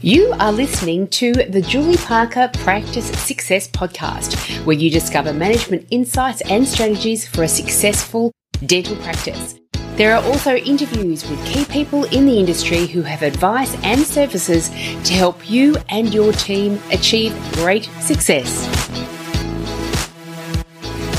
You 0.00 0.32
are 0.38 0.52
listening 0.52 1.08
to 1.08 1.32
the 1.32 1.60
Julie 1.60 1.96
Parker 1.96 2.48
Practice 2.58 3.08
Success 3.20 3.66
Podcast, 3.68 4.64
where 4.64 4.76
you 4.76 4.92
discover 4.92 5.32
management 5.32 5.88
insights 5.90 6.40
and 6.42 6.68
strategies 6.68 7.26
for 7.26 7.42
a 7.42 7.48
successful 7.48 8.30
dental 8.64 8.94
practice. 8.94 9.58
There 9.96 10.14
are 10.14 10.22
also 10.22 10.54
interviews 10.54 11.28
with 11.28 11.44
key 11.44 11.64
people 11.64 12.04
in 12.04 12.26
the 12.26 12.38
industry 12.38 12.86
who 12.86 13.02
have 13.02 13.22
advice 13.22 13.74
and 13.82 14.00
services 14.02 14.68
to 14.68 15.14
help 15.14 15.50
you 15.50 15.74
and 15.88 16.14
your 16.14 16.32
team 16.32 16.78
achieve 16.92 17.36
great 17.54 17.86
success. 17.98 19.17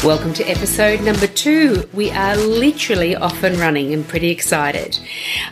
Welcome 0.05 0.31
to 0.35 0.45
episode 0.45 1.01
number 1.01 1.27
two. 1.27 1.89
We 1.91 2.09
are 2.11 2.37
literally 2.37 3.17
off 3.17 3.43
and 3.43 3.57
running 3.57 3.93
and 3.93 4.07
pretty 4.07 4.29
excited. 4.29 4.97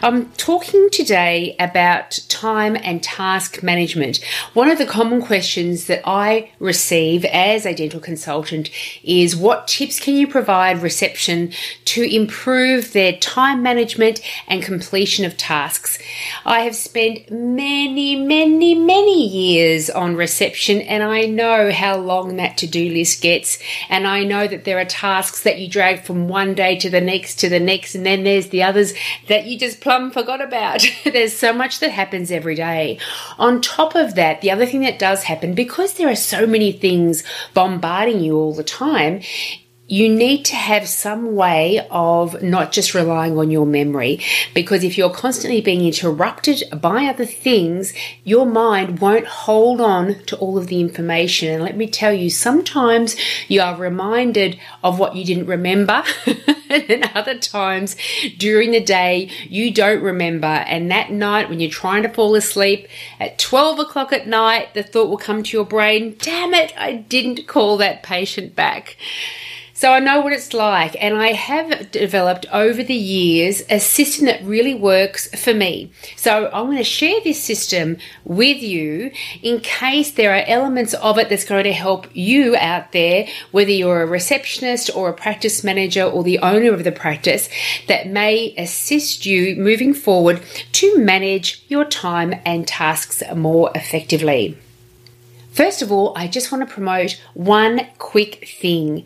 I'm 0.01 0.31
talking 0.31 0.87
today 0.89 1.57
about 1.59 2.17
time 2.29 2.77
and 2.77 3.03
task 3.03 3.61
management. 3.61 4.23
One 4.53 4.69
of 4.69 4.77
the 4.77 4.85
common 4.85 5.21
questions 5.21 5.87
that 5.87 6.01
I 6.05 6.51
receive 6.59 7.25
as 7.25 7.65
a 7.65 7.75
dental 7.75 7.99
consultant 7.99 8.69
is 9.03 9.35
what 9.35 9.67
tips 9.67 9.99
can 9.99 10.15
you 10.15 10.27
provide 10.27 10.81
reception 10.81 11.51
to 11.83 12.03
improve 12.03 12.93
their 12.93 13.17
time 13.17 13.61
management 13.61 14.21
and 14.47 14.63
completion 14.63 15.25
of 15.25 15.35
tasks? 15.35 15.99
I 16.45 16.61
have 16.61 16.75
spent 16.77 17.29
many, 17.29 18.15
many, 18.15 18.75
many 18.75 19.27
years 19.27 19.89
on 19.89 20.15
reception 20.15 20.79
and 20.79 21.03
I 21.03 21.25
know 21.25 21.69
how 21.69 21.97
long 21.97 22.37
that 22.37 22.57
to 22.59 22.67
do 22.67 22.89
list 22.89 23.21
gets 23.21 23.59
and 23.89 24.07
I 24.07 24.23
know 24.23 24.36
know 24.37 24.47
that 24.47 24.63
there 24.63 24.79
are 24.79 24.85
tasks 24.85 25.43
that 25.43 25.59
you 25.59 25.67
drag 25.67 26.03
from 26.03 26.27
one 26.27 26.53
day 26.53 26.77
to 26.77 26.89
the 26.89 27.01
next 27.01 27.39
to 27.39 27.49
the 27.49 27.59
next, 27.59 27.95
and 27.95 28.05
then 28.05 28.23
there's 28.23 28.49
the 28.49 28.63
others 28.63 28.93
that 29.27 29.45
you 29.45 29.57
just 29.57 29.81
plumb 29.81 30.11
forgot 30.11 30.41
about. 30.41 30.85
there's 31.03 31.35
so 31.35 31.53
much 31.53 31.79
that 31.79 31.91
happens 31.91 32.31
every 32.31 32.55
day. 32.55 32.99
On 33.37 33.61
top 33.61 33.95
of 33.95 34.15
that, 34.15 34.41
the 34.41 34.51
other 34.51 34.65
thing 34.65 34.81
that 34.81 34.99
does 34.99 35.23
happen, 35.23 35.53
because 35.53 35.93
there 35.93 36.09
are 36.09 36.15
so 36.15 36.45
many 36.45 36.71
things 36.71 37.23
bombarding 37.53 38.21
you 38.21 38.35
all 38.35 38.53
the 38.53 38.63
time, 38.63 39.21
you 39.87 40.09
need 40.09 40.43
to 40.43 40.55
have 40.55 40.87
some 40.87 41.35
way 41.35 41.85
of 41.89 42.41
not 42.41 42.71
just 42.71 42.93
relying 42.93 43.37
on 43.37 43.49
your 43.49 43.65
memory 43.65 44.19
because 44.53 44.83
if 44.83 44.97
you're 44.97 45.09
constantly 45.09 45.61
being 45.61 45.85
interrupted 45.85 46.63
by 46.81 47.05
other 47.05 47.25
things, 47.25 47.93
your 48.23 48.45
mind 48.45 48.99
won't 48.99 49.25
hold 49.25 49.79
on 49.79 50.15
to 50.25 50.35
all 50.37 50.57
of 50.57 50.67
the 50.67 50.81
information. 50.81 51.49
And 51.49 51.63
let 51.63 51.77
me 51.77 51.87
tell 51.87 52.11
you, 52.11 52.29
sometimes 52.29 53.15
you 53.47 53.61
are 53.61 53.77
reminded 53.77 54.59
of 54.83 54.99
what 54.99 55.15
you 55.15 55.23
didn't 55.23 55.47
remember, 55.47 56.03
and 56.69 57.09
other 57.15 57.37
times 57.37 57.95
during 58.37 58.71
the 58.71 58.81
day 58.81 59.29
you 59.47 59.71
don't 59.71 60.03
remember. 60.03 60.47
And 60.47 60.91
that 60.91 61.11
night, 61.11 61.49
when 61.49 61.61
you're 61.61 61.71
trying 61.71 62.03
to 62.03 62.09
fall 62.09 62.35
asleep 62.35 62.87
at 63.19 63.39
12 63.39 63.79
o'clock 63.79 64.11
at 64.11 64.27
night, 64.27 64.73
the 64.73 64.83
thought 64.83 65.09
will 65.09 65.17
come 65.17 65.43
to 65.43 65.57
your 65.57 65.65
brain, 65.65 66.17
damn 66.19 66.53
it, 66.53 66.73
I 66.77 66.93
didn't 66.93 67.47
call 67.47 67.77
that 67.77 68.03
patient 68.03 68.55
back. 68.55 68.97
So 69.77 69.91
I 69.91 69.99
know 69.99 70.21
what 70.21 70.33
it's 70.33 70.55
like, 70.55 70.97
and 70.99 71.15
I 71.17 71.33
have 71.33 71.91
developed 71.91 72.47
over 72.51 72.81
the 72.81 72.95
years 72.95 73.61
a 73.69 73.79
system 73.79 74.25
that 74.25 74.43
really 74.43 74.73
works 74.73 75.27
for 75.39 75.53
me. 75.53 75.91
So 76.15 76.49
I'm 76.51 76.65
going 76.65 76.77
to 76.77 76.83
share 76.83 77.21
this 77.21 77.43
system 77.43 77.97
with 78.25 78.63
you 78.63 79.11
in 79.43 79.59
case 79.59 80.09
there 80.09 80.33
are 80.33 80.43
elements 80.47 80.95
of 80.95 81.19
it 81.19 81.29
that's 81.29 81.45
going 81.45 81.65
to 81.65 81.73
help 81.73 82.07
you 82.15 82.55
out 82.55 82.91
there, 82.91 83.27
whether 83.51 83.69
you're 83.69 84.01
a 84.01 84.07
receptionist 84.07 84.89
or 84.95 85.09
a 85.09 85.13
practice 85.13 85.63
manager 85.63 86.05
or 86.05 86.23
the 86.23 86.39
owner 86.39 86.73
of 86.73 86.83
the 86.83 86.91
practice, 86.91 87.47
that 87.87 88.07
may 88.07 88.55
assist 88.57 89.27
you 89.27 89.55
moving 89.57 89.93
forward 89.93 90.41
to 90.71 90.97
manage 90.97 91.63
your 91.67 91.85
time 91.85 92.33
and 92.47 92.67
tasks 92.67 93.21
more 93.35 93.69
effectively. 93.75 94.57
First 95.51 95.83
of 95.83 95.91
all, 95.91 96.13
I 96.15 96.27
just 96.27 96.51
want 96.51 96.67
to 96.67 96.73
promote 96.73 97.21
one 97.35 97.87
quick 97.99 98.47
thing. 98.47 99.05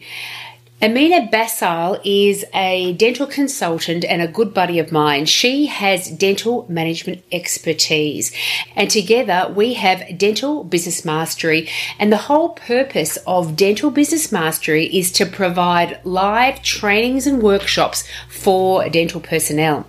Amina 0.84 1.28
Basal 1.32 2.00
is 2.04 2.44
a 2.56 2.94
dental 2.94 3.28
consultant 3.28 4.04
and 4.04 4.20
a 4.20 4.28
good 4.28 4.52
buddy 4.52 4.80
of 4.80 4.92
mine. 4.92 5.28
She 5.28 5.68
has 5.68 6.10
dental 6.10 6.66
management 6.70 7.24
expertise, 7.32 8.32
and 8.76 8.90
together 8.90 9.54
we 9.56 9.76
have 9.76 10.18
Dental 10.18 10.64
Business 10.64 11.06
Mastery. 11.06 11.70
And 12.00 12.12
the 12.12 12.18
whole 12.18 12.50
purpose 12.50 13.20
of 13.28 13.56
Dental 13.56 13.92
Business 13.92 14.32
Mastery 14.32 14.86
is 14.86 15.12
to 15.12 15.28
provide 15.28 16.00
live 16.04 16.64
trainings 16.64 17.28
and 17.28 17.44
workshops 17.44 18.04
for 18.28 18.90
dental 18.90 19.22
personnel. 19.22 19.86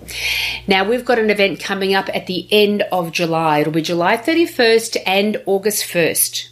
Now, 0.67 0.85
we've 0.87 1.07
got 1.07 1.19
an 1.19 1.31
event 1.31 1.59
coming 1.59 1.95
up 1.95 2.11
at 2.15 2.27
the 2.27 2.47
end 2.53 2.83
of 2.93 3.13
July. 3.13 3.61
It'll 3.61 3.73
be 3.73 3.81
July 3.81 4.19
31st 4.19 4.99
and 5.07 5.43
August 5.47 5.85
1st 5.85 6.51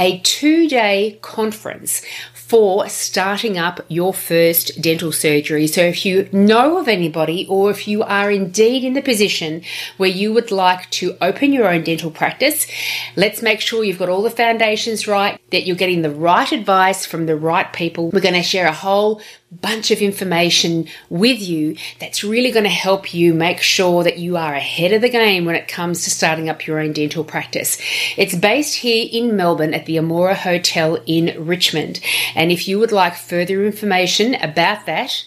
a 0.00 0.18
two 0.20 0.66
day 0.66 1.18
conference 1.20 2.02
for 2.50 2.88
starting 2.88 3.56
up 3.56 3.80
your 3.86 4.12
first 4.12 4.82
dental 4.82 5.12
surgery. 5.12 5.68
So 5.68 5.82
if 5.82 6.04
you 6.04 6.28
know 6.32 6.78
of 6.78 6.88
anybody 6.88 7.46
or 7.48 7.70
if 7.70 7.86
you 7.86 8.02
are 8.02 8.28
indeed 8.28 8.82
in 8.82 8.94
the 8.94 9.02
position 9.02 9.62
where 9.98 10.10
you 10.10 10.32
would 10.32 10.50
like 10.50 10.90
to 10.90 11.16
open 11.20 11.52
your 11.52 11.68
own 11.68 11.84
dental 11.84 12.10
practice, 12.10 12.66
let's 13.14 13.40
make 13.40 13.60
sure 13.60 13.84
you've 13.84 14.00
got 14.00 14.08
all 14.08 14.22
the 14.22 14.30
foundations 14.30 15.06
right, 15.06 15.40
that 15.52 15.64
you're 15.64 15.76
getting 15.76 16.02
the 16.02 16.10
right 16.10 16.50
advice 16.50 17.06
from 17.06 17.26
the 17.26 17.36
right 17.36 17.72
people. 17.72 18.10
We're 18.10 18.18
going 18.18 18.34
to 18.34 18.42
share 18.42 18.66
a 18.66 18.72
whole 18.72 19.20
bunch 19.52 19.90
of 19.90 20.00
information 20.00 20.86
with 21.08 21.40
you 21.40 21.76
that's 21.98 22.22
really 22.22 22.52
going 22.52 22.64
to 22.64 22.70
help 22.70 23.12
you 23.12 23.34
make 23.34 23.60
sure 23.60 24.04
that 24.04 24.18
you 24.18 24.36
are 24.36 24.54
ahead 24.54 24.92
of 24.92 25.00
the 25.00 25.08
game 25.08 25.44
when 25.44 25.56
it 25.56 25.66
comes 25.66 26.04
to 26.04 26.10
starting 26.10 26.48
up 26.48 26.64
your 26.66 26.78
own 26.78 26.92
dental 26.92 27.24
practice. 27.24 27.76
It's 28.16 28.34
based 28.34 28.76
here 28.76 29.08
in 29.10 29.36
Melbourne 29.36 29.74
at 29.74 29.86
the 29.86 29.96
Amora 29.96 30.36
Hotel 30.36 30.98
in 31.06 31.46
Richmond. 31.46 32.00
And 32.34 32.52
if 32.52 32.68
you 32.68 32.78
would 32.78 32.92
like 32.92 33.16
further 33.16 33.64
information 33.64 34.34
about 34.36 34.86
that, 34.86 35.24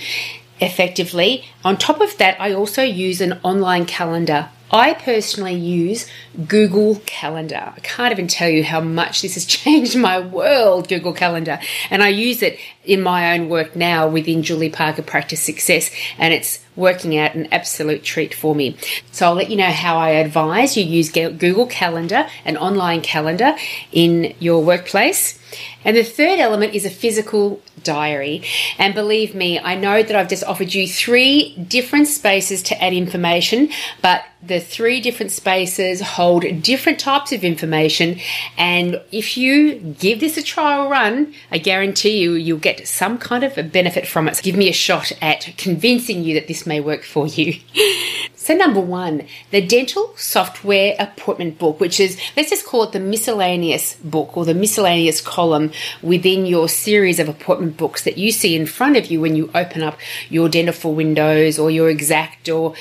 effectively. 0.59 1.46
On 1.64 1.78
top 1.78 2.02
of 2.02 2.18
that, 2.18 2.40
I 2.40 2.54
also 2.54 2.81
use 2.81 3.22
an 3.22 3.40
online 3.44 3.86
calendar 3.86 4.50
I 4.72 4.94
personally 4.96 5.56
use 5.56 6.08
Google 6.48 7.02
Calendar. 7.06 7.74
I 7.75 7.80
can't 7.81 8.12
even 8.12 8.28
tell 8.28 8.50
you 8.50 8.64
how 8.64 8.81
much 8.81 9.22
this 9.22 9.36
has 9.36 9.46
changed 9.58 9.98
my 9.98 10.19
world, 10.19 10.90
Google 10.90 11.14
Calendar. 11.14 11.60
And 11.90 12.04
I 12.04 12.10
use 12.10 12.42
it 12.42 12.60
in 12.84 13.02
my 13.02 13.34
own 13.34 13.50
work 13.50 13.75
now 13.75 14.08
within 14.08 14.44
Julie 14.44 14.69
Parker 14.69 15.02
Practice 15.02 15.42
Success, 15.42 15.92
and 16.18 16.34
it's 16.34 16.64
working 16.75 17.18
out 17.18 17.36
an 17.36 17.48
absolute 17.52 18.04
treat 18.04 18.34
for 18.34 18.56
me. 18.56 18.78
So 19.12 19.25
I'll 19.25 19.34
let 19.34 19.50
you 19.50 19.58
know 19.58 19.72
how 19.72 19.98
I 19.98 20.10
advise 20.12 20.78
you 20.78 20.84
use 20.84 21.10
Google 21.12 21.68
Calendar, 21.68 22.28
an 22.46 22.58
online 22.58 23.02
calendar 23.02 23.56
in 23.92 24.36
your 24.40 24.64
workplace. 24.64 25.40
And 25.83 25.95
the 25.95 26.03
third 26.03 26.39
element 26.39 26.73
is 26.73 26.85
a 26.85 26.89
physical 26.89 27.61
diary. 27.83 28.44
And 28.77 28.94
believe 28.94 29.33
me, 29.33 29.59
I 29.59 29.75
know 29.75 30.03
that 30.03 30.15
I've 30.15 30.27
just 30.27 30.44
offered 30.44 30.73
you 30.73 30.88
three 30.88 31.55
different 31.55 32.07
spaces 32.07 32.61
to 32.63 32.83
add 32.83 32.94
information, 32.94 33.69
but 34.01 34.25
the 34.41 34.59
three 34.59 35.01
different 35.01 35.31
spaces 35.31 36.01
hold 36.01 36.44
different 36.61 36.99
types 36.99 37.31
of 37.31 37.44
information. 37.44 38.19
And 38.57 39.01
if 39.11 39.38
you 39.38 39.75
give 39.99 40.19
this 40.19 40.38
a 40.38 40.44
trial 40.44 40.89
run, 40.89 41.33
I 41.51 41.57
guarantee 41.57 42.19
you, 42.19 42.33
you'll 42.33 42.59
get 42.59 42.88
some 42.88 43.17
kind 43.17 43.44
of 43.44 43.57
a 43.57 43.63
benefit 43.63 44.07
from 44.07 44.27
it. 44.27 44.35
So 44.35 44.44
give 44.44 44.55
me 44.55 44.69
a 44.69 44.73
shot 44.73 45.11
at 45.21 45.53
convincing 45.57 46.23
you 46.23 46.33
that 46.35 46.47
this 46.47 46.65
may 46.65 46.79
work 46.79 47.03
for 47.03 47.27
you. 47.27 47.59
so, 48.47 48.55
number 48.55 48.79
one, 48.79 49.27
the 49.51 49.59
dental 49.59 50.13
software 50.15 50.95
appointment 50.99 51.59
book, 51.59 51.81
which 51.81 51.99
is, 51.99 52.17
let's 52.38 52.49
just 52.49 52.65
call 52.65 52.83
it 52.83 52.94
the 52.94 52.99
miscellaneous 53.01 53.95
book 53.95 54.38
or 54.38 54.45
the 54.45 54.53
miscellaneous 54.53 55.19
column 55.19 55.73
within 56.01 56.45
your 56.45 56.69
series 56.69 57.19
of 57.19 57.27
appointment 57.27 57.75
books 57.75 58.05
that 58.05 58.17
you 58.17 58.31
see 58.31 58.55
in 58.55 58.65
front 58.65 58.95
of 58.95 59.07
you 59.07 59.19
when 59.19 59.35
you 59.35 59.51
open 59.53 59.83
up 59.83 59.99
your 60.29 60.47
Dental4Windows 60.47 61.61
or 61.61 61.69
your 61.69 61.89
Exact 61.89 62.47
or 62.47 62.73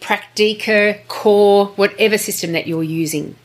Praktika, 0.00 1.06
Core, 1.06 1.66
whatever 1.76 2.16
system 2.16 2.52
that 2.52 2.66
you're 2.66 2.82
using. 2.82 3.36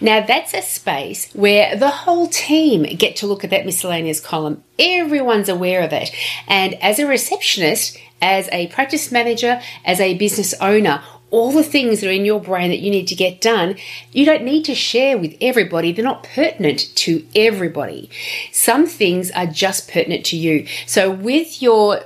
Now, 0.00 0.26
that's 0.26 0.52
a 0.52 0.60
space 0.60 1.32
where 1.34 1.76
the 1.76 1.88
whole 1.88 2.26
team 2.26 2.82
get 2.82 3.14
to 3.16 3.28
look 3.28 3.44
at 3.44 3.50
that 3.50 3.64
miscellaneous 3.64 4.20
column. 4.20 4.64
Everyone's 4.76 5.48
aware 5.48 5.82
of 5.82 5.92
it. 5.92 6.10
And 6.48 6.74
as 6.82 6.98
a 6.98 7.06
receptionist, 7.06 7.96
as 8.20 8.48
a 8.52 8.68
practice 8.68 9.12
manager, 9.12 9.60
as 9.84 10.00
a 10.00 10.16
business 10.16 10.54
owner, 10.60 11.02
all 11.30 11.52
the 11.52 11.62
things 11.62 12.00
that 12.00 12.08
are 12.08 12.12
in 12.12 12.24
your 12.24 12.40
brain 12.40 12.70
that 12.70 12.78
you 12.78 12.90
need 12.90 13.08
to 13.08 13.14
get 13.14 13.40
done, 13.40 13.76
you 14.12 14.24
don't 14.24 14.44
need 14.44 14.64
to 14.64 14.74
share 14.74 15.18
with 15.18 15.36
everybody. 15.40 15.92
They're 15.92 16.04
not 16.04 16.22
pertinent 16.22 16.94
to 16.96 17.26
everybody. 17.34 18.10
Some 18.52 18.86
things 18.86 19.30
are 19.32 19.46
just 19.46 19.90
pertinent 19.90 20.24
to 20.26 20.36
you. 20.36 20.66
So, 20.86 21.10
with 21.10 21.60
your 21.60 22.00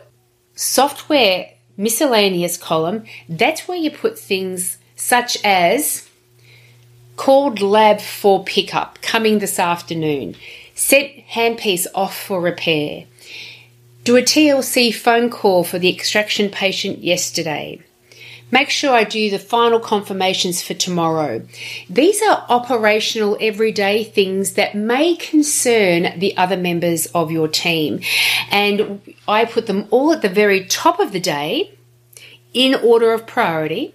software 0.54 1.50
miscellaneous 1.76 2.56
column, 2.56 3.04
that's 3.28 3.68
where 3.68 3.78
you 3.78 3.90
put 3.90 4.18
things 4.18 4.78
such 4.96 5.42
as 5.44 6.08
called 7.16 7.60
lab 7.60 8.00
for 8.00 8.44
pickup 8.44 9.00
coming 9.02 9.38
this 9.38 9.58
afternoon, 9.58 10.34
sent 10.74 11.26
handpiece 11.28 11.86
off 11.94 12.18
for 12.18 12.40
repair, 12.40 13.04
do 14.04 14.16
a 14.16 14.22
TLC 14.22 14.94
phone 14.94 15.30
call 15.30 15.64
for 15.64 15.78
the 15.78 15.88
extraction 15.88 16.50
patient 16.50 16.98
yesterday. 16.98 17.80
Make 18.52 18.70
sure 18.70 18.92
I 18.92 19.04
do 19.04 19.30
the 19.30 19.38
final 19.38 19.78
confirmations 19.78 20.60
for 20.60 20.74
tomorrow. 20.74 21.42
These 21.88 22.20
are 22.22 22.44
operational 22.48 23.36
everyday 23.40 24.02
things 24.02 24.54
that 24.54 24.74
may 24.74 25.14
concern 25.14 26.18
the 26.18 26.36
other 26.36 26.56
members 26.56 27.06
of 27.06 27.30
your 27.30 27.46
team. 27.46 28.00
And 28.50 29.00
I 29.28 29.44
put 29.44 29.66
them 29.66 29.86
all 29.90 30.12
at 30.12 30.22
the 30.22 30.28
very 30.28 30.64
top 30.64 30.98
of 30.98 31.12
the 31.12 31.20
day 31.20 31.78
in 32.52 32.74
order 32.74 33.12
of 33.12 33.26
priority. 33.26 33.94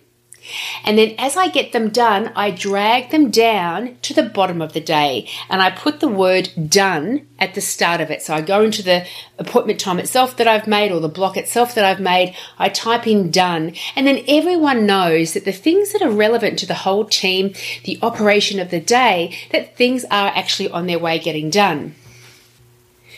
And 0.84 0.98
then 0.98 1.16
as 1.18 1.38
I 1.38 1.48
get 1.48 1.72
them 1.72 1.90
done, 1.90 2.32
I 2.36 2.52
drag 2.52 3.10
them 3.10 3.32
down 3.32 3.98
to 4.04 4.14
the 4.14 4.24
bottom 4.24 4.62
of 4.62 4.74
the 4.74 4.82
day 4.82 5.28
and 5.50 5.62
I 5.62 5.72
put 5.72 6.00
the 6.00 6.08
word 6.08 6.50
done 6.70 7.28
at 7.40 7.54
the 7.54 7.62
start 7.62 8.02
of 8.02 8.12
it. 8.12 8.22
So 8.22 8.34
I 8.34 8.42
go 8.42 8.62
into 8.62 8.84
the 8.84 9.06
appointment 9.38 9.80
time 9.80 10.00
itself 10.00 10.38
that 10.38 10.48
I've 10.48 10.68
made 10.68 10.92
or 10.92 11.00
the 11.00 11.10
block 11.10 11.38
itself 11.38 11.76
that 11.76 11.86
I've 11.86 12.00
made. 12.00 12.36
I 12.58 12.70
type 12.70 13.08
in 13.08 13.32
done 13.32 13.74
and 13.96 14.06
then 14.08 14.24
everyone 14.28 14.86
knows 14.86 15.34
that 15.34 15.46
the 15.46 15.52
things 15.52 15.94
that 15.94 16.02
are 16.02 16.12
relevant 16.12 16.60
to 16.60 16.66
the 16.66 16.74
whole 16.74 17.06
team, 17.06 17.54
the 17.84 18.00
operation 18.02 18.60
of 18.60 18.72
the 18.72 18.80
day, 18.80 19.36
that 19.52 19.76
things 19.76 20.06
are 20.06 20.32
actually 20.36 20.70
on 20.70 20.88
their 20.88 21.00
way 21.00 21.20
getting 21.20 21.50
done. 21.50 21.96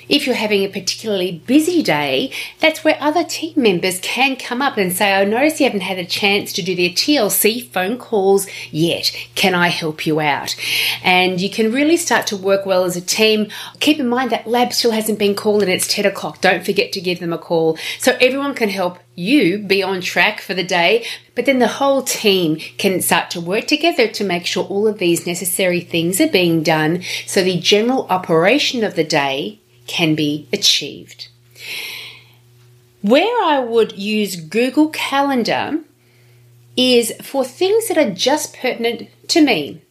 If 0.09 0.25
you're 0.25 0.35
having 0.35 0.63
a 0.63 0.69
particularly 0.69 1.43
busy 1.45 1.83
day, 1.83 2.31
that's 2.59 2.83
where 2.83 2.97
other 2.99 3.23
team 3.23 3.53
members 3.57 3.99
can 3.99 4.35
come 4.37 4.61
up 4.61 4.77
and 4.77 4.93
say, 4.93 5.13
I 5.13 5.25
notice 5.25 5.59
you 5.59 5.65
haven't 5.65 5.81
had 5.81 5.97
a 5.99 6.05
chance 6.05 6.53
to 6.53 6.61
do 6.61 6.75
the 6.75 6.93
TLC 6.93 7.67
phone 7.67 7.97
calls 7.97 8.47
yet. 8.71 9.11
Can 9.35 9.53
I 9.53 9.67
help 9.67 10.05
you 10.05 10.19
out? 10.19 10.55
And 11.03 11.41
you 11.41 11.49
can 11.49 11.71
really 11.71 11.97
start 11.97 12.25
to 12.27 12.37
work 12.37 12.65
well 12.65 12.85
as 12.85 12.95
a 12.95 13.01
team. 13.01 13.47
Keep 13.79 13.99
in 13.99 14.07
mind 14.07 14.31
that 14.31 14.47
lab 14.47 14.71
still 14.71 14.91
hasn't 14.91 15.19
been 15.19 15.35
called 15.35 15.61
and 15.61 15.71
it's 15.71 15.93
10 15.93 16.05
o'clock. 16.05 16.39
Don't 16.41 16.65
forget 16.65 16.91
to 16.93 17.01
give 17.01 17.19
them 17.19 17.33
a 17.33 17.37
call. 17.37 17.77
So 17.99 18.17
everyone 18.21 18.53
can 18.53 18.69
help 18.69 18.99
you 19.17 19.57
be 19.57 19.81
on 19.81 19.99
track 19.99 20.39
for 20.39 20.53
the 20.53 20.63
day, 20.63 21.03
but 21.35 21.45
then 21.45 21.57
the 21.59 21.67
whole 21.67 22.03
team 22.03 22.55
can 22.77 23.01
start 23.01 23.31
to 23.31 23.41
work 23.41 23.65
together 23.65 24.07
to 24.07 24.23
make 24.23 24.45
sure 24.45 24.63
all 24.65 24.87
of 24.87 24.99
these 24.99 25.25
necessary 25.25 25.81
things 25.81 26.21
are 26.21 26.29
being 26.29 26.61
done 26.61 27.01
so 27.25 27.43
the 27.43 27.59
general 27.59 28.05
operation 28.09 28.83
of 28.83 28.95
the 28.95 29.03
day 29.03 29.59
can 29.87 30.15
be 30.15 30.47
achieved. 30.53 31.29
Where 33.01 33.43
I 33.43 33.59
would 33.59 33.97
use 33.97 34.35
Google 34.35 34.89
Calendar 34.89 35.79
is 36.75 37.13
for 37.21 37.43
things 37.43 37.87
that 37.87 37.97
are 37.97 38.11
just 38.11 38.55
pertinent 38.55 39.09
to 39.29 39.41
me. 39.41 39.81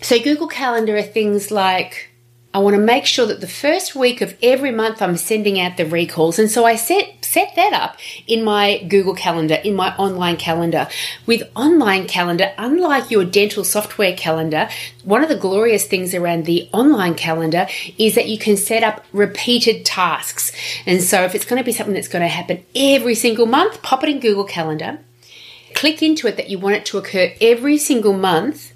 So, 0.00 0.18
Google 0.18 0.48
Calendar 0.48 0.96
are 0.96 1.02
things 1.02 1.50
like 1.50 2.09
I 2.52 2.58
want 2.58 2.74
to 2.74 2.82
make 2.82 3.06
sure 3.06 3.26
that 3.26 3.40
the 3.40 3.46
first 3.46 3.94
week 3.94 4.20
of 4.20 4.36
every 4.42 4.72
month 4.72 5.00
I'm 5.00 5.16
sending 5.16 5.60
out 5.60 5.76
the 5.76 5.86
recalls. 5.86 6.36
And 6.36 6.50
so 6.50 6.64
I 6.64 6.74
set, 6.74 7.24
set 7.24 7.54
that 7.54 7.72
up 7.72 7.96
in 8.26 8.42
my 8.42 8.82
Google 8.88 9.14
Calendar, 9.14 9.54
in 9.54 9.76
my 9.76 9.94
online 9.96 10.36
calendar. 10.36 10.88
With 11.26 11.48
online 11.54 12.08
calendar, 12.08 12.52
unlike 12.58 13.08
your 13.08 13.24
dental 13.24 13.62
software 13.62 14.16
calendar, 14.16 14.68
one 15.04 15.22
of 15.22 15.28
the 15.28 15.36
glorious 15.36 15.86
things 15.86 16.12
around 16.12 16.44
the 16.44 16.68
online 16.72 17.14
calendar 17.14 17.68
is 17.98 18.16
that 18.16 18.28
you 18.28 18.36
can 18.36 18.56
set 18.56 18.82
up 18.82 19.04
repeated 19.12 19.86
tasks. 19.86 20.50
And 20.86 21.00
so 21.00 21.22
if 21.22 21.36
it's 21.36 21.44
going 21.44 21.62
to 21.62 21.64
be 21.64 21.72
something 21.72 21.94
that's 21.94 22.08
going 22.08 22.22
to 22.22 22.28
happen 22.28 22.64
every 22.74 23.14
single 23.14 23.46
month, 23.46 23.80
pop 23.80 24.02
it 24.02 24.08
in 24.08 24.18
Google 24.18 24.44
Calendar. 24.44 24.98
Click 25.74 26.02
into 26.02 26.26
it 26.26 26.36
that 26.36 26.50
you 26.50 26.58
want 26.58 26.74
it 26.74 26.84
to 26.86 26.98
occur 26.98 27.32
every 27.40 27.78
single 27.78 28.12
month 28.12 28.69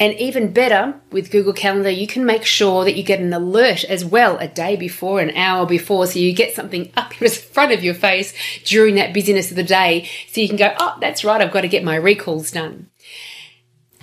and 0.00 0.14
even 0.14 0.52
better, 0.52 0.98
with 1.12 1.30
Google 1.30 1.52
Calendar, 1.52 1.90
you 1.90 2.06
can 2.06 2.24
make 2.24 2.46
sure 2.46 2.84
that 2.84 2.96
you 2.96 3.02
get 3.02 3.20
an 3.20 3.34
alert 3.34 3.84
as 3.84 4.02
well 4.02 4.38
a 4.38 4.48
day 4.48 4.74
before, 4.74 5.20
an 5.20 5.36
hour 5.36 5.66
before, 5.66 6.06
so 6.06 6.18
you 6.18 6.32
get 6.32 6.54
something 6.54 6.90
up 6.96 7.20
in 7.20 7.28
front 7.52 7.72
of 7.72 7.84
your 7.84 7.94
face 7.94 8.32
during 8.64 8.94
that 8.96 9.14
busyness 9.14 9.50
of 9.50 9.56
the 9.56 9.62
day. 9.62 10.08
So 10.32 10.40
you 10.40 10.48
can 10.48 10.56
go, 10.56 10.74
oh, 10.78 10.96
that's 11.00 11.22
right, 11.22 11.40
I've 11.40 11.52
got 11.52 11.60
to 11.60 11.68
get 11.68 11.84
my 11.84 11.96
recalls 11.96 12.50
done. 12.50 12.89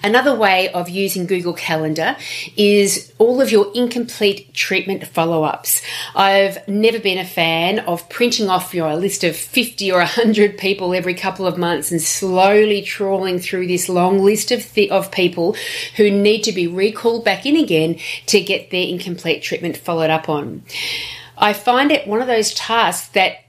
Another 0.03 0.35
way 0.35 0.71
of 0.73 0.89
using 0.89 1.25
Google 1.25 1.53
Calendar 1.53 2.15
is 2.55 3.11
all 3.17 3.41
of 3.41 3.51
your 3.51 3.71
incomplete 3.73 4.53
treatment 4.53 5.07
follow 5.07 5.44
ups. 5.44 5.81
I've 6.15 6.65
never 6.67 6.99
been 6.99 7.17
a 7.17 7.25
fan 7.25 7.79
of 7.79 8.07
printing 8.07 8.47
off 8.47 8.75
your 8.75 8.95
list 8.95 9.23
of 9.23 9.35
50 9.35 9.91
or 9.91 9.97
100 9.97 10.59
people 10.59 10.94
every 10.94 11.15
couple 11.15 11.47
of 11.47 11.57
months 11.57 11.91
and 11.91 11.99
slowly 11.99 12.83
trawling 12.83 13.39
through 13.39 13.65
this 13.65 13.89
long 13.89 14.19
list 14.19 14.51
of, 14.51 14.71
th- 14.71 14.91
of 14.91 15.11
people 15.11 15.55
who 15.95 16.11
need 16.11 16.43
to 16.43 16.51
be 16.51 16.67
recalled 16.67 17.25
back 17.25 17.47
in 17.47 17.57
again 17.57 17.97
to 18.27 18.39
get 18.39 18.69
their 18.69 18.88
incomplete 18.88 19.41
treatment 19.41 19.77
followed 19.77 20.11
up 20.11 20.29
on. 20.29 20.61
I 21.39 21.53
find 21.53 21.91
it 21.91 22.07
one 22.07 22.21
of 22.21 22.27
those 22.27 22.53
tasks 22.53 23.07
that 23.09 23.45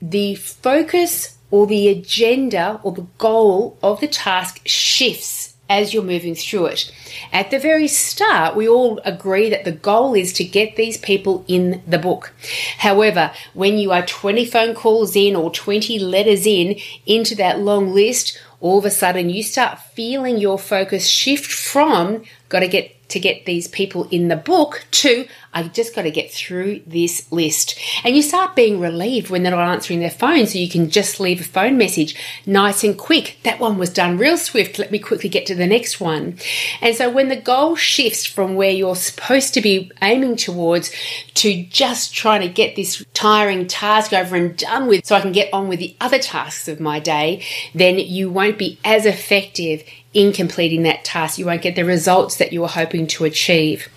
the 0.00 0.36
focus 0.36 1.36
or 1.50 1.66
the 1.66 1.88
agenda 1.88 2.80
or 2.84 2.92
the 2.92 3.06
goal 3.18 3.76
of 3.82 4.00
the 4.00 4.06
task 4.08 4.60
shifts 4.64 5.39
as 5.70 5.94
you're 5.94 6.02
moving 6.02 6.34
through 6.34 6.66
it. 6.66 6.92
At 7.32 7.50
the 7.52 7.58
very 7.60 7.86
start, 7.86 8.56
we 8.56 8.68
all 8.68 9.00
agree 9.04 9.48
that 9.48 9.64
the 9.64 9.72
goal 9.72 10.14
is 10.14 10.32
to 10.34 10.44
get 10.44 10.74
these 10.74 10.98
people 10.98 11.44
in 11.46 11.80
the 11.86 11.98
book. 11.98 12.34
However, 12.78 13.30
when 13.54 13.78
you 13.78 13.92
are 13.92 14.04
20 14.04 14.44
phone 14.46 14.74
calls 14.74 15.14
in 15.14 15.36
or 15.36 15.50
20 15.50 15.98
letters 16.00 16.44
in 16.44 16.76
into 17.06 17.36
that 17.36 17.60
long 17.60 17.94
list, 17.94 18.36
all 18.60 18.78
of 18.78 18.84
a 18.84 18.90
sudden 18.90 19.30
you 19.30 19.44
start 19.44 19.78
feeling 19.78 20.38
your 20.38 20.58
focus 20.58 21.06
shift 21.06 21.50
from 21.50 22.24
got 22.48 22.60
to 22.60 22.68
get 22.68 22.99
to 23.10 23.20
get 23.20 23.46
these 23.46 23.68
people 23.68 24.08
in 24.10 24.28
the 24.28 24.36
book 24.36 24.86
to 24.92 25.26
I 25.52 25.64
just 25.64 25.96
got 25.96 26.02
to 26.02 26.12
get 26.12 26.30
through 26.30 26.82
this 26.86 27.30
list. 27.32 27.76
And 28.04 28.14
you 28.14 28.22
start 28.22 28.54
being 28.54 28.78
relieved 28.78 29.30
when 29.30 29.42
they're 29.42 29.50
not 29.50 29.72
answering 29.72 29.98
their 29.98 30.08
phone, 30.08 30.46
so 30.46 30.58
you 30.58 30.68
can 30.68 30.90
just 30.90 31.18
leave 31.18 31.40
a 31.40 31.44
phone 31.44 31.76
message 31.76 32.14
nice 32.46 32.84
and 32.84 32.96
quick. 32.96 33.38
That 33.42 33.58
one 33.58 33.76
was 33.76 33.90
done 33.92 34.16
real 34.16 34.36
swift. 34.36 34.78
Let 34.78 34.92
me 34.92 35.00
quickly 35.00 35.28
get 35.28 35.46
to 35.46 35.56
the 35.56 35.66
next 35.66 36.00
one. 36.00 36.38
And 36.80 36.94
so 36.94 37.10
when 37.10 37.28
the 37.28 37.36
goal 37.36 37.74
shifts 37.74 38.24
from 38.24 38.54
where 38.54 38.70
you're 38.70 38.94
supposed 38.94 39.52
to 39.54 39.60
be 39.60 39.90
aiming 40.00 40.36
towards 40.36 40.92
to 41.34 41.64
just 41.64 42.14
trying 42.14 42.42
to 42.42 42.48
get 42.48 42.76
this 42.76 43.04
tiring 43.12 43.66
task 43.66 44.12
over 44.12 44.36
and 44.36 44.56
done 44.56 44.86
with 44.86 45.04
so 45.04 45.16
I 45.16 45.20
can 45.20 45.32
get 45.32 45.52
on 45.52 45.68
with 45.68 45.80
the 45.80 45.96
other 46.00 46.20
tasks 46.20 46.68
of 46.68 46.78
my 46.78 47.00
day, 47.00 47.44
then 47.74 47.98
you 47.98 48.30
won't 48.30 48.58
be 48.58 48.78
as 48.84 49.04
effective 49.04 49.82
in 50.12 50.32
completing 50.32 50.82
that 50.82 51.04
task. 51.04 51.38
You 51.38 51.46
won't 51.46 51.62
get 51.62 51.76
the 51.76 51.84
results 51.84 52.36
that 52.36 52.52
you 52.52 52.62
were 52.62 52.68
hoping 52.68 53.06
to 53.08 53.24
achieve. 53.24 53.88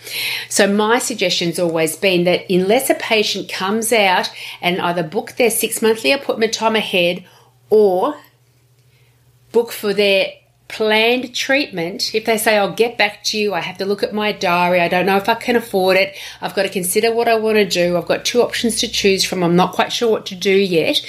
So, 0.50 0.72
my 0.72 1.00
suggestion's 1.00 1.60
always 1.60 1.96
been 1.96 2.24
that 2.26 2.50
unless 2.50 2.90
a 2.90 2.96
patient 2.96 3.52
comes 3.52 3.92
out 3.92 4.32
and 4.62 4.80
either 4.80 5.04
book 5.04 5.34
their 5.34 5.50
six 5.50 5.82
monthly 5.82 6.12
appointment 6.12 6.54
time 6.54 6.76
ahead 6.76 7.26
or 7.70 8.16
book 9.52 9.72
for 9.72 9.94
their 9.94 10.34
planned 10.68 11.36
treatment, 11.36 12.16
if 12.16 12.26
they 12.26 12.38
say, 12.38 12.58
I'll 12.58 12.74
get 12.74 12.98
back 12.98 13.24
to 13.26 13.38
you, 13.38 13.54
I 13.54 13.62
have 13.62 13.78
to 13.78 13.86
look 13.86 14.02
at 14.02 14.14
my 14.14 14.32
diary, 14.32 14.82
I 14.82 14.88
don't 14.88 15.06
know 15.06 15.18
if 15.18 15.30
I 15.30 15.36
can 15.36 15.56
afford 15.56 15.98
it, 15.98 16.16
I've 16.42 16.56
got 16.56 16.64
to 16.64 16.70
consider 16.70 17.14
what 17.14 17.28
I 17.28 17.36
want 17.36 17.58
to 17.58 17.66
do, 17.66 17.96
I've 17.96 18.08
got 18.08 18.26
two 18.26 18.42
options 18.42 18.78
to 18.78 18.88
choose 18.88 19.24
from, 19.24 19.44
I'm 19.44 19.56
not 19.56 19.74
quite 19.74 19.94
sure 19.94 20.10
what 20.10 20.26
to 20.28 20.36
do 20.36 20.56
yet. 20.56 21.06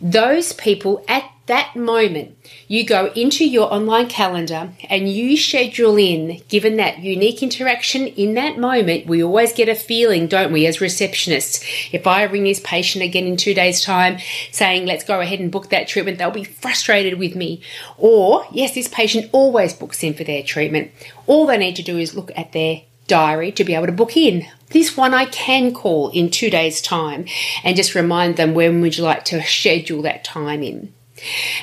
Those 0.00 0.52
people 0.52 1.04
at 1.08 1.28
that 1.50 1.74
moment, 1.74 2.36
you 2.68 2.84
go 2.84 3.12
into 3.14 3.44
your 3.44 3.72
online 3.72 4.08
calendar 4.08 4.72
and 4.88 5.08
you 5.08 5.36
schedule 5.36 5.96
in, 5.96 6.40
given 6.48 6.76
that 6.76 7.00
unique 7.00 7.42
interaction 7.42 8.06
in 8.06 8.34
that 8.34 8.56
moment, 8.56 9.06
we 9.06 9.22
always 9.22 9.52
get 9.52 9.68
a 9.68 9.74
feeling, 9.74 10.26
don't 10.26 10.52
we, 10.52 10.66
as 10.66 10.78
receptionists? 10.78 11.90
If 11.92 12.06
I 12.06 12.22
ring 12.22 12.44
this 12.44 12.60
patient 12.64 13.04
again 13.04 13.26
in 13.26 13.36
two 13.36 13.52
days' 13.52 13.84
time 13.84 14.18
saying, 14.52 14.86
let's 14.86 15.04
go 15.04 15.20
ahead 15.20 15.40
and 15.40 15.50
book 15.50 15.70
that 15.70 15.88
treatment, 15.88 16.18
they'll 16.18 16.30
be 16.30 16.44
frustrated 16.44 17.18
with 17.18 17.34
me. 17.34 17.62
Or, 17.98 18.46
yes, 18.52 18.74
this 18.74 18.88
patient 18.88 19.28
always 19.32 19.74
books 19.74 20.02
in 20.02 20.14
for 20.14 20.24
their 20.24 20.42
treatment. 20.42 20.92
All 21.26 21.46
they 21.46 21.58
need 21.58 21.76
to 21.76 21.82
do 21.82 21.98
is 21.98 22.14
look 22.14 22.30
at 22.36 22.52
their 22.52 22.82
diary 23.08 23.50
to 23.52 23.64
be 23.64 23.74
able 23.74 23.86
to 23.86 23.92
book 23.92 24.16
in. 24.16 24.46
This 24.70 24.96
one 24.96 25.14
I 25.14 25.24
can 25.24 25.74
call 25.74 26.10
in 26.10 26.30
two 26.30 26.48
days' 26.48 26.80
time 26.80 27.26
and 27.64 27.76
just 27.76 27.96
remind 27.96 28.36
them 28.36 28.54
when 28.54 28.80
would 28.82 28.96
you 28.96 29.02
like 29.02 29.24
to 29.26 29.42
schedule 29.42 30.02
that 30.02 30.22
time 30.22 30.62
in. 30.62 30.94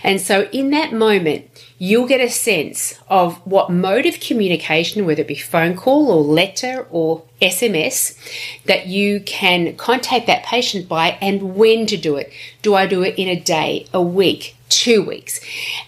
And 0.04 0.20
so, 0.22 0.44
in 0.52 0.70
that 0.72 0.94
moment, 0.94 1.50
you'll 1.80 2.08
get 2.08 2.22
a 2.22 2.30
sense 2.30 2.98
of 3.08 3.36
what 3.46 3.70
mode 3.70 4.06
of 4.06 4.20
communication, 4.20 5.06
whether 5.06 5.22
it 5.22 5.28
be 5.28 5.36
phone 5.36 5.76
call 5.76 6.12
or 6.12 6.22
letter 6.22 6.88
or 6.90 7.24
SMS, 7.42 8.18
that 8.66 8.88
you 8.88 9.20
can 9.22 9.76
contact 9.76 10.28
that 10.28 10.44
patient 10.44 10.88
by 10.88 11.18
and 11.22 11.56
when 11.56 11.86
to 11.88 11.98
do 11.98 12.16
it. 12.16 12.32
Do 12.62 12.76
I 12.76 12.88
do 12.88 13.04
it 13.04 13.16
in 13.18 13.28
a 13.28 13.40
day, 13.40 13.86
a 13.94 14.02
week, 14.02 14.56
two 14.70 15.04
weeks? 15.04 15.40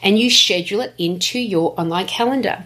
And 0.01 0.19
you 0.19 0.29
schedule 0.29 0.81
it 0.81 0.93
into 0.97 1.39
your 1.39 1.79
online 1.79 2.07
calendar. 2.07 2.65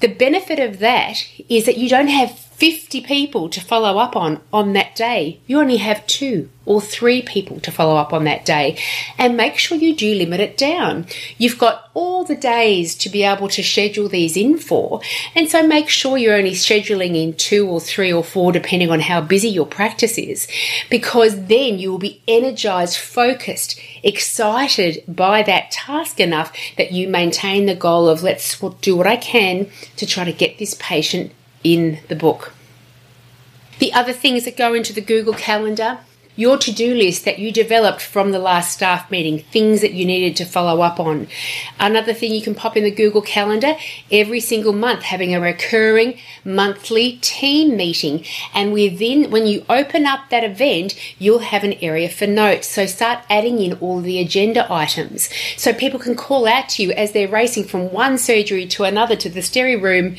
The 0.00 0.08
benefit 0.08 0.58
of 0.58 0.80
that 0.80 1.24
is 1.48 1.64
that 1.66 1.78
you 1.78 1.88
don't 1.88 2.08
have 2.08 2.38
50 2.62 3.00
people 3.00 3.48
to 3.48 3.60
follow 3.60 3.98
up 3.98 4.14
on 4.14 4.40
on 4.52 4.72
that 4.74 4.94
day. 4.94 5.40
You 5.48 5.58
only 5.58 5.78
have 5.78 6.06
two 6.06 6.48
or 6.64 6.80
three 6.80 7.20
people 7.20 7.58
to 7.58 7.72
follow 7.72 7.96
up 7.96 8.12
on 8.12 8.22
that 8.22 8.44
day 8.44 8.78
and 9.18 9.36
make 9.36 9.58
sure 9.58 9.76
you 9.76 9.96
do 9.96 10.14
limit 10.14 10.38
it 10.38 10.56
down. 10.56 11.06
You've 11.38 11.58
got 11.58 11.90
all 11.92 12.22
the 12.22 12.36
days 12.36 12.94
to 12.98 13.08
be 13.08 13.24
able 13.24 13.48
to 13.48 13.64
schedule 13.64 14.08
these 14.08 14.36
in 14.36 14.58
for. 14.58 15.00
And 15.34 15.50
so 15.50 15.66
make 15.66 15.88
sure 15.88 16.16
you're 16.16 16.36
only 16.36 16.52
scheduling 16.52 17.16
in 17.16 17.34
two 17.34 17.66
or 17.66 17.80
three 17.80 18.12
or 18.12 18.22
four 18.22 18.52
depending 18.52 18.92
on 18.92 19.00
how 19.00 19.20
busy 19.20 19.48
your 19.48 19.66
practice 19.66 20.16
is 20.16 20.46
because 20.88 21.46
then 21.46 21.80
you 21.80 21.90
will 21.90 21.98
be 21.98 22.22
energized, 22.28 22.96
focused, 22.96 23.76
excited 24.04 25.02
by 25.08 25.42
that 25.42 25.72
task 25.72 26.20
enough 26.20 26.56
that 26.76 26.92
you 26.92 27.08
maintain 27.08 27.66
the 27.66 27.74
goal 27.74 28.08
of 28.08 28.22
let's 28.22 28.56
do 28.82 28.96
what 28.96 29.08
I 29.08 29.16
can 29.16 29.68
to 29.96 30.06
try 30.06 30.22
to 30.22 30.32
get 30.32 30.58
this 30.58 30.76
patient 30.78 31.32
in 31.64 32.00
the 32.08 32.16
book. 32.16 32.52
The 33.78 33.92
other 33.92 34.12
things 34.12 34.44
that 34.44 34.56
go 34.56 34.74
into 34.74 34.92
the 34.92 35.00
Google 35.00 35.34
Calendar 35.34 35.98
your 36.34 36.56
to 36.56 36.72
do 36.72 36.94
list 36.94 37.26
that 37.26 37.38
you 37.38 37.52
developed 37.52 38.00
from 38.00 38.32
the 38.32 38.38
last 38.38 38.72
staff 38.72 39.10
meeting, 39.10 39.38
things 39.38 39.82
that 39.82 39.92
you 39.92 40.06
needed 40.06 40.34
to 40.34 40.46
follow 40.46 40.80
up 40.80 40.98
on. 40.98 41.28
Another 41.78 42.14
thing 42.14 42.32
you 42.32 42.40
can 42.40 42.54
pop 42.54 42.74
in 42.74 42.84
the 42.84 42.90
Google 42.90 43.20
Calendar 43.20 43.76
every 44.10 44.40
single 44.40 44.72
month, 44.72 45.02
having 45.02 45.34
a 45.34 45.40
recurring 45.40 46.18
monthly 46.42 47.18
team 47.18 47.76
meeting. 47.76 48.24
And 48.54 48.72
within, 48.72 49.30
when 49.30 49.46
you 49.46 49.66
open 49.68 50.06
up 50.06 50.30
that 50.30 50.42
event, 50.42 50.94
you'll 51.18 51.40
have 51.40 51.64
an 51.64 51.74
area 51.74 52.08
for 52.08 52.26
notes. 52.26 52.66
So 52.66 52.86
start 52.86 53.24
adding 53.28 53.58
in 53.58 53.74
all 53.74 54.00
the 54.00 54.18
agenda 54.18 54.66
items 54.72 55.28
so 55.58 55.74
people 55.74 56.00
can 56.00 56.16
call 56.16 56.46
out 56.46 56.70
to 56.70 56.82
you 56.82 56.92
as 56.92 57.12
they're 57.12 57.28
racing 57.28 57.64
from 57.64 57.92
one 57.92 58.16
surgery 58.16 58.66
to 58.68 58.84
another 58.84 59.16
to 59.16 59.28
the 59.28 59.40
steri 59.40 59.80
room. 59.80 60.16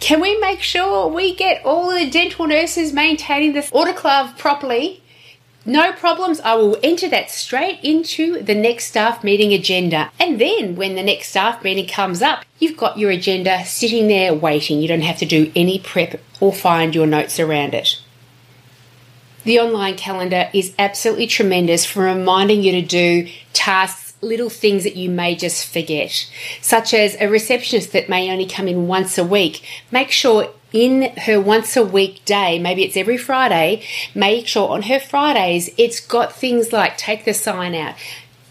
Can 0.00 0.20
we 0.20 0.38
make 0.38 0.60
sure 0.60 1.08
we 1.08 1.34
get 1.34 1.64
all 1.64 1.90
the 1.90 2.08
dental 2.08 2.46
nurses 2.46 2.92
maintaining 2.92 3.54
the 3.54 3.60
autoclave 3.60 4.36
properly? 4.38 5.02
No 5.64 5.92
problems. 5.92 6.38
I 6.40 6.54
will 6.54 6.78
enter 6.82 7.08
that 7.08 7.28
straight 7.28 7.80
into 7.82 8.40
the 8.40 8.54
next 8.54 8.84
staff 8.84 9.24
meeting 9.24 9.52
agenda. 9.52 10.12
And 10.20 10.40
then 10.40 10.76
when 10.76 10.94
the 10.94 11.02
next 11.02 11.30
staff 11.30 11.64
meeting 11.64 11.88
comes 11.88 12.22
up, 12.22 12.44
you've 12.60 12.76
got 12.76 12.98
your 12.98 13.10
agenda 13.10 13.64
sitting 13.64 14.06
there 14.06 14.32
waiting. 14.32 14.80
You 14.80 14.86
don't 14.86 15.00
have 15.00 15.18
to 15.18 15.26
do 15.26 15.50
any 15.56 15.80
prep 15.80 16.20
or 16.38 16.52
find 16.52 16.94
your 16.94 17.06
notes 17.06 17.40
around 17.40 17.74
it. 17.74 18.00
The 19.42 19.58
online 19.58 19.96
calendar 19.96 20.50
is 20.52 20.72
absolutely 20.78 21.26
tremendous 21.26 21.84
for 21.84 22.04
reminding 22.04 22.62
you 22.62 22.72
to 22.72 22.82
do 22.82 23.28
tasks 23.52 24.05
little 24.26 24.50
things 24.50 24.84
that 24.84 24.96
you 24.96 25.08
may 25.08 25.34
just 25.34 25.66
forget, 25.66 26.28
such 26.60 26.92
as 26.92 27.16
a 27.20 27.28
receptionist 27.28 27.92
that 27.92 28.08
may 28.08 28.30
only 28.30 28.46
come 28.46 28.68
in 28.68 28.86
once 28.86 29.16
a 29.16 29.24
week. 29.24 29.62
Make 29.90 30.10
sure 30.10 30.50
in 30.72 31.16
her 31.20 31.40
once 31.40 31.76
a 31.76 31.84
week 31.84 32.24
day, 32.24 32.58
maybe 32.58 32.82
it's 32.82 32.96
every 32.96 33.16
Friday, 33.16 33.82
make 34.14 34.46
sure 34.46 34.68
on 34.68 34.82
her 34.82 35.00
Fridays 35.00 35.70
it's 35.78 36.00
got 36.00 36.32
things 36.32 36.72
like 36.72 36.98
take 36.98 37.24
the 37.24 37.32
sign 37.32 37.74
out, 37.74 37.94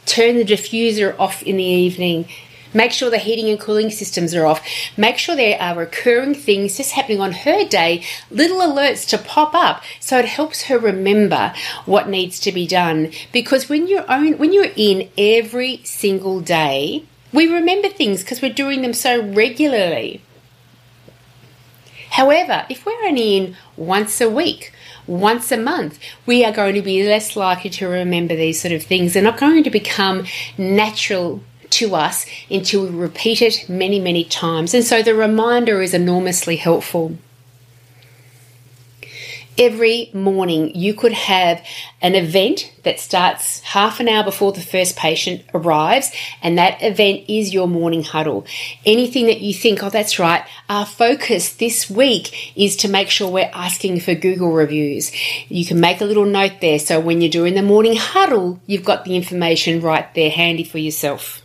turn 0.06 0.38
the 0.38 0.46
diffuser 0.46 1.18
off 1.20 1.44
in 1.44 1.58
the 1.58 1.64
evening, 1.64 2.28
Make 2.76 2.92
sure 2.92 3.10
the 3.10 3.18
heating 3.18 3.50
and 3.50 3.58
cooling 3.58 3.90
systems 3.90 4.36
are 4.36 4.46
off. 4.46 4.62
Make 4.98 5.18
sure 5.18 5.34
there 5.34 5.60
are 5.62 5.78
recurring 5.78 6.36
things 6.36 6.76
just 6.76 6.92
happening 6.92 7.22
on 7.22 7.32
her 7.32 7.64
day, 7.64 8.04
little 8.30 8.60
alerts 8.60 9.08
to 9.10 9.18
pop 9.18 9.56
up 9.56 9.82
so 10.02 10.20
it 10.20 10.26
helps 10.26 10.64
her 10.64 10.78
remember 10.78 11.54
what 11.86 12.10
needs 12.10 12.38
to 12.42 12.52
be 12.52 12.68
done. 12.68 13.12
Because 13.32 13.70
when 13.70 13.88
you're 13.88 14.10
own, 14.12 14.38
when 14.38 14.52
you're 14.52 14.74
in 14.76 15.10
every 15.18 15.82
single 15.86 16.42
day, 16.42 17.06
we 17.32 17.48
remember 17.48 17.88
things 17.88 18.22
because 18.22 18.42
we're 18.42 18.54
doing 18.54 18.82
them 18.82 18.94
so 18.94 19.24
regularly. 19.24 20.22
However, 22.12 22.66
if 22.70 22.86
we're 22.86 23.06
only 23.06 23.38
in 23.38 23.56
once 23.78 24.20
a 24.20 24.30
week, 24.30 24.74
once 25.08 25.50
a 25.52 25.58
month, 25.58 25.98
we 26.26 26.44
are 26.44 26.52
going 26.52 26.76
to 26.76 26.82
be 26.82 27.08
less 27.08 27.38
likely 27.38 27.70
to 27.72 27.88
remember 27.88 28.36
these 28.36 28.62
sort 28.62 28.74
of 28.74 28.84
things. 28.84 29.14
They're 29.14 29.24
not 29.24 29.40
going 29.40 29.64
to 29.64 29.70
become 29.70 30.26
natural 30.58 31.42
to 31.72 31.96
us 31.96 32.26
until 32.50 32.84
we 32.84 32.90
repeat 32.90 33.42
it 33.42 33.68
many, 33.70 34.00
many 34.00 34.24
times. 34.24 34.74
And 34.74 34.84
so 34.84 35.02
the 35.02 35.16
reminder 35.16 35.82
is 35.82 35.94
enormously 35.94 36.56
helpful. 36.58 37.18
Every 39.58 40.10
morning, 40.14 40.76
you 40.76 40.94
could 40.94 41.14
have 41.14 41.66
an 42.02 42.14
event 42.14 42.74
that 42.84 43.00
starts 43.00 43.62
half 43.62 44.02
an 44.02 44.10
hour 44.10 44.22
before 44.22 44.52
the 44.52 44.60
first 44.60 44.98
patient 44.98 45.46
arrives, 45.54 46.12
and 46.42 46.58
that 46.58 46.84
event 46.84 47.24
is 47.30 47.54
your 47.54 47.66
morning 47.66 48.04
huddle. 48.04 48.46
Anything 48.86 49.28
that 49.28 49.40
you 49.40 49.54
think, 49.54 49.82
oh, 49.82 49.90
that's 49.90 50.20
right, 50.20 50.44
our 50.68 50.86
focus 50.86 51.54
this 51.54 51.90
week 51.90 52.58
is 52.58 52.76
to 52.78 52.90
make 52.90 53.10
sure 53.10 53.32
we're 53.32 53.50
asking 53.54 54.02
for 54.02 54.14
Google 54.14 54.52
reviews. 54.52 55.14
You 55.48 55.66
can 55.66 55.80
make 55.80 56.02
a 56.02 56.06
little 56.06 56.26
note 56.26 56.60
there 56.60 56.78
so 56.78 57.00
when 57.00 57.22
you're 57.22 57.30
doing 57.30 57.56
the 57.56 57.62
morning 57.62 57.96
huddle, 57.96 58.60
you've 58.68 58.84
got 58.84 59.06
the 59.06 59.16
information 59.16 59.80
right 59.80 60.14
there 60.16 60.32
handy 60.32 60.66
for 60.66 60.80
yourself. 60.80 61.45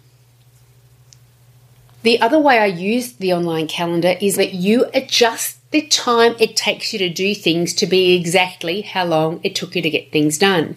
The 2.02 2.20
other 2.20 2.38
way 2.38 2.58
I 2.58 2.66
use 2.66 3.12
the 3.14 3.32
online 3.32 3.68
calendar 3.68 4.16
is 4.20 4.36
that 4.36 4.54
you 4.54 4.86
adjust 4.94 5.58
the 5.70 5.86
time 5.86 6.34
it 6.40 6.56
takes 6.56 6.92
you 6.92 6.98
to 7.00 7.08
do 7.08 7.34
things 7.34 7.74
to 7.74 7.86
be 7.86 8.16
exactly 8.16 8.80
how 8.80 9.04
long 9.04 9.40
it 9.42 9.54
took 9.54 9.76
you 9.76 9.82
to 9.82 9.90
get 9.90 10.10
things 10.10 10.38
done. 10.38 10.76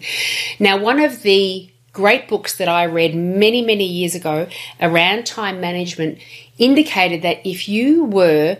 Now, 0.60 0.78
one 0.78 1.00
of 1.00 1.22
the 1.22 1.70
great 1.92 2.28
books 2.28 2.56
that 2.56 2.68
I 2.68 2.84
read 2.84 3.14
many, 3.14 3.62
many 3.62 3.86
years 3.86 4.14
ago 4.14 4.48
around 4.80 5.24
time 5.24 5.60
management 5.60 6.18
indicated 6.58 7.22
that 7.22 7.46
if 7.46 7.68
you 7.68 8.04
were 8.04 8.58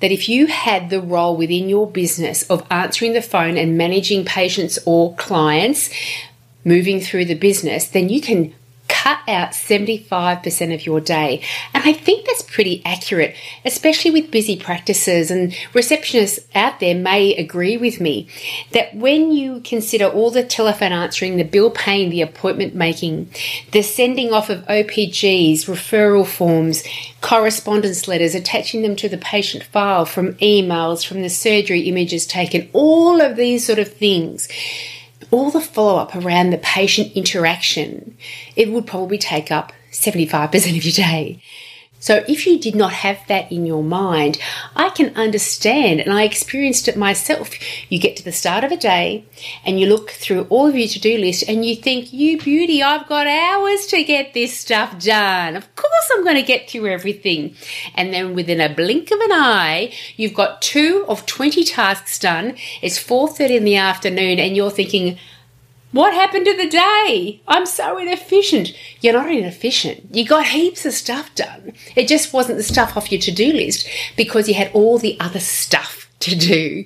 that 0.00 0.10
if 0.12 0.28
you 0.28 0.48
had 0.48 0.90
the 0.90 1.00
role 1.00 1.36
within 1.36 1.68
your 1.68 1.90
business 1.90 2.42
of 2.50 2.66
answering 2.70 3.14
the 3.14 3.22
phone 3.22 3.56
and 3.56 3.78
managing 3.78 4.24
patients 4.24 4.78
or 4.84 5.14
clients 5.14 5.88
moving 6.64 7.00
through 7.00 7.24
the 7.24 7.34
business, 7.34 7.86
then 7.86 8.08
you 8.08 8.20
can 8.20 8.54
cut 8.88 9.18
out 9.28 9.50
75% 9.50 10.74
of 10.74 10.86
your 10.86 11.00
day. 11.00 11.42
And 11.72 11.84
I 11.84 11.92
think 11.92 12.26
that's 12.26 12.42
pretty 12.42 12.82
accurate, 12.84 13.34
especially 13.64 14.10
with 14.10 14.30
busy 14.30 14.56
practices. 14.56 15.30
And 15.30 15.52
receptionists 15.72 16.44
out 16.54 16.80
there 16.80 16.94
may 16.94 17.34
agree 17.34 17.76
with 17.76 18.00
me 18.00 18.28
that 18.72 18.94
when 18.94 19.32
you 19.32 19.60
consider 19.60 20.06
all 20.06 20.30
the 20.30 20.44
telephone 20.44 20.92
answering, 20.92 21.36
the 21.36 21.44
bill 21.44 21.70
paying, 21.70 22.10
the 22.10 22.22
appointment 22.22 22.74
making, 22.74 23.30
the 23.72 23.82
sending 23.82 24.32
off 24.32 24.50
of 24.50 24.64
OPGs, 24.66 25.64
referral 25.64 26.26
forms, 26.26 26.82
correspondence 27.20 28.06
letters, 28.06 28.34
attaching 28.34 28.82
them 28.82 28.96
to 28.96 29.08
the 29.08 29.18
patient 29.18 29.64
file 29.64 30.04
from 30.04 30.34
emails, 30.34 31.06
from 31.06 31.22
the 31.22 31.30
surgery 31.30 31.82
images 31.82 32.26
taken, 32.26 32.68
all 32.72 33.20
of 33.20 33.36
these 33.36 33.66
sort 33.66 33.78
of 33.78 33.92
things 33.92 34.48
all 35.34 35.50
the 35.50 35.60
follow 35.60 35.96
up 35.96 36.14
around 36.14 36.50
the 36.50 36.58
patient 36.58 37.12
interaction, 37.14 38.16
it 38.54 38.70
would 38.70 38.86
probably 38.86 39.18
take 39.18 39.50
up 39.50 39.72
75% 39.90 40.54
of 40.54 40.84
your 40.84 40.92
day. 40.92 41.42
So 42.04 42.22
if 42.28 42.46
you 42.46 42.58
did 42.58 42.74
not 42.74 42.92
have 42.92 43.26
that 43.28 43.50
in 43.50 43.64
your 43.64 43.82
mind, 43.82 44.36
I 44.76 44.90
can 44.90 45.16
understand, 45.16 46.00
and 46.00 46.12
I 46.12 46.24
experienced 46.24 46.86
it 46.86 46.98
myself. 46.98 47.48
You 47.90 47.98
get 47.98 48.14
to 48.18 48.22
the 48.22 48.30
start 48.30 48.62
of 48.62 48.70
a 48.70 48.76
day 48.76 49.24
and 49.64 49.80
you 49.80 49.86
look 49.86 50.10
through 50.10 50.42
all 50.50 50.66
of 50.66 50.76
your 50.76 50.86
to 50.86 51.00
do 51.00 51.16
list 51.16 51.48
and 51.48 51.64
you 51.64 51.74
think, 51.74 52.12
you 52.12 52.38
beauty, 52.38 52.82
I've 52.82 53.08
got 53.08 53.26
hours 53.26 53.86
to 53.86 54.04
get 54.04 54.34
this 54.34 54.54
stuff 54.54 55.02
done. 55.02 55.56
Of 55.56 55.74
course 55.76 56.10
I'm 56.12 56.24
going 56.24 56.36
to 56.36 56.42
get 56.42 56.68
through 56.68 56.88
everything. 56.88 57.56
And 57.94 58.12
then 58.12 58.34
within 58.34 58.60
a 58.60 58.68
blink 58.68 59.10
of 59.10 59.20
an 59.20 59.32
eye, 59.32 59.94
you've 60.16 60.34
got 60.34 60.60
two 60.60 61.06
of 61.08 61.24
20 61.24 61.64
tasks 61.64 62.18
done. 62.18 62.56
It's 62.82 63.02
4.30 63.02 63.56
in 63.56 63.64
the 63.64 63.76
afternoon 63.76 64.38
and 64.40 64.54
you're 64.54 64.70
thinking, 64.70 65.18
what 65.94 66.12
happened 66.12 66.44
to 66.44 66.56
the 66.56 66.68
day? 66.68 67.40
I'm 67.46 67.66
so 67.66 67.98
inefficient. 67.98 68.76
You're 69.00 69.12
not 69.12 69.30
inefficient. 69.30 70.12
You 70.12 70.26
got 70.26 70.46
heaps 70.46 70.84
of 70.84 70.92
stuff 70.92 71.32
done. 71.36 71.72
It 71.94 72.08
just 72.08 72.32
wasn't 72.32 72.58
the 72.58 72.64
stuff 72.64 72.96
off 72.96 73.12
your 73.12 73.20
to 73.20 73.30
do 73.30 73.52
list 73.52 73.88
because 74.16 74.48
you 74.48 74.54
had 74.54 74.72
all 74.72 74.98
the 74.98 75.16
other 75.20 75.38
stuff 75.38 76.10
to 76.18 76.34
do. 76.34 76.84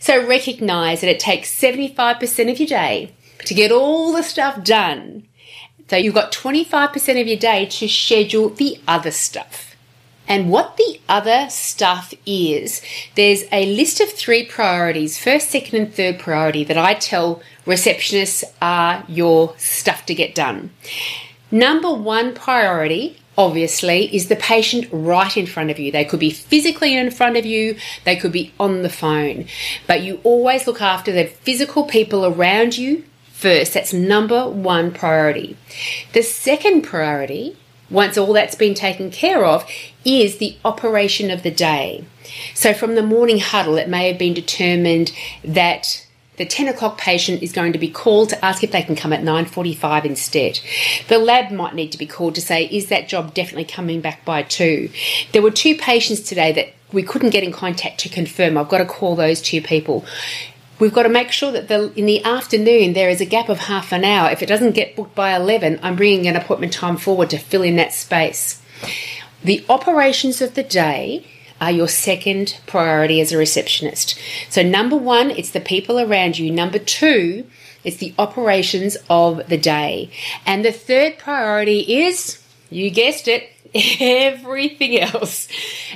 So 0.00 0.26
recognize 0.26 1.02
that 1.02 1.10
it 1.10 1.20
takes 1.20 1.54
75% 1.54 2.50
of 2.50 2.58
your 2.58 2.66
day 2.66 3.14
to 3.44 3.54
get 3.54 3.70
all 3.70 4.12
the 4.12 4.24
stuff 4.24 4.64
done. 4.64 5.28
So 5.88 5.96
you've 5.96 6.14
got 6.14 6.32
25% 6.32 7.20
of 7.20 7.28
your 7.28 7.36
day 7.36 7.66
to 7.66 7.88
schedule 7.88 8.48
the 8.48 8.80
other 8.88 9.12
stuff. 9.12 9.76
And 10.26 10.50
what 10.50 10.76
the 10.76 11.00
other 11.08 11.46
stuff 11.50 12.14
is, 12.24 12.80
there's 13.16 13.44
a 13.52 13.66
list 13.66 14.00
of 14.00 14.08
three 14.10 14.46
priorities 14.46 15.18
first, 15.18 15.50
second, 15.50 15.78
and 15.78 15.94
third 15.94 16.18
priority 16.18 16.64
that 16.64 16.78
I 16.78 16.94
tell 16.94 17.42
receptionists 17.66 18.44
are 18.60 19.04
your 19.08 19.54
stuff 19.58 20.06
to 20.06 20.14
get 20.14 20.34
done. 20.34 20.70
Number 21.50 21.92
one 21.92 22.34
priority, 22.34 23.18
obviously, 23.36 24.14
is 24.14 24.28
the 24.28 24.36
patient 24.36 24.88
right 24.90 25.36
in 25.36 25.46
front 25.46 25.70
of 25.70 25.78
you. 25.78 25.92
They 25.92 26.04
could 26.04 26.20
be 26.20 26.30
physically 26.30 26.96
in 26.96 27.10
front 27.10 27.36
of 27.36 27.44
you, 27.44 27.76
they 28.04 28.16
could 28.16 28.32
be 28.32 28.52
on 28.58 28.82
the 28.82 28.88
phone, 28.88 29.46
but 29.86 30.02
you 30.02 30.20
always 30.24 30.66
look 30.66 30.80
after 30.80 31.12
the 31.12 31.26
physical 31.26 31.84
people 31.84 32.24
around 32.24 32.78
you 32.78 33.04
first. 33.32 33.74
That's 33.74 33.92
number 33.92 34.48
one 34.48 34.92
priority. 34.92 35.56
The 36.12 36.22
second 36.22 36.82
priority 36.82 37.56
once 37.92 38.16
all 38.16 38.32
that's 38.32 38.54
been 38.54 38.74
taken 38.74 39.10
care 39.10 39.44
of, 39.44 39.68
is 40.04 40.38
the 40.38 40.56
operation 40.64 41.30
of 41.30 41.42
the 41.42 41.50
day. 41.50 42.04
So 42.54 42.72
from 42.72 42.94
the 42.94 43.02
morning 43.02 43.38
huddle, 43.38 43.76
it 43.76 43.88
may 43.88 44.08
have 44.08 44.18
been 44.18 44.34
determined 44.34 45.12
that 45.44 46.01
the 46.36 46.46
10 46.46 46.68
o'clock 46.68 46.98
patient 46.98 47.42
is 47.42 47.52
going 47.52 47.72
to 47.72 47.78
be 47.78 47.90
called 47.90 48.30
to 48.30 48.44
ask 48.44 48.64
if 48.64 48.72
they 48.72 48.82
can 48.82 48.96
come 48.96 49.12
at 49.12 49.20
9.45 49.20 50.04
instead. 50.04 50.60
The 51.08 51.18
lab 51.18 51.52
might 51.52 51.74
need 51.74 51.92
to 51.92 51.98
be 51.98 52.06
called 52.06 52.34
to 52.36 52.40
say, 52.40 52.64
is 52.64 52.86
that 52.86 53.08
job 53.08 53.34
definitely 53.34 53.66
coming 53.66 54.00
back 54.00 54.24
by 54.24 54.42
2? 54.42 54.90
There 55.32 55.42
were 55.42 55.50
two 55.50 55.76
patients 55.76 56.20
today 56.20 56.52
that 56.52 56.72
we 56.92 57.02
couldn't 57.02 57.30
get 57.30 57.44
in 57.44 57.52
contact 57.52 58.00
to 58.00 58.08
confirm. 58.08 58.56
I've 58.56 58.68
got 58.68 58.78
to 58.78 58.86
call 58.86 59.14
those 59.14 59.42
two 59.42 59.60
people. 59.60 60.04
We've 60.78 60.92
got 60.92 61.04
to 61.04 61.08
make 61.08 61.32
sure 61.32 61.52
that 61.52 61.68
the, 61.68 61.92
in 61.94 62.06
the 62.06 62.24
afternoon 62.24 62.94
there 62.94 63.08
is 63.08 63.20
a 63.20 63.26
gap 63.26 63.48
of 63.48 63.58
half 63.58 63.92
an 63.92 64.04
hour. 64.04 64.30
If 64.30 64.42
it 64.42 64.46
doesn't 64.46 64.72
get 64.72 64.96
booked 64.96 65.14
by 65.14 65.36
11, 65.36 65.80
I'm 65.82 65.96
bringing 65.96 66.26
an 66.26 66.36
appointment 66.36 66.72
time 66.72 66.96
forward 66.96 67.30
to 67.30 67.38
fill 67.38 67.62
in 67.62 67.76
that 67.76 67.92
space. 67.92 68.60
The 69.44 69.64
operations 69.68 70.40
of 70.40 70.54
the 70.54 70.62
day 70.62 71.26
are 71.62 71.70
your 71.70 71.86
second 71.86 72.58
priority 72.66 73.20
as 73.20 73.30
a 73.30 73.38
receptionist. 73.38 74.18
So, 74.50 74.64
number 74.64 74.96
one, 74.96 75.30
it's 75.30 75.52
the 75.52 75.60
people 75.60 76.00
around 76.00 76.36
you. 76.36 76.50
Number 76.50 76.80
two, 76.80 77.46
it's 77.84 77.98
the 77.98 78.12
operations 78.18 78.96
of 79.08 79.48
the 79.48 79.56
day. 79.56 80.10
And 80.44 80.64
the 80.64 80.72
third 80.72 81.18
priority 81.18 82.02
is, 82.02 82.42
you 82.68 82.90
guessed 82.90 83.28
it, 83.28 83.48
everything 84.00 84.98
else. 84.98 85.46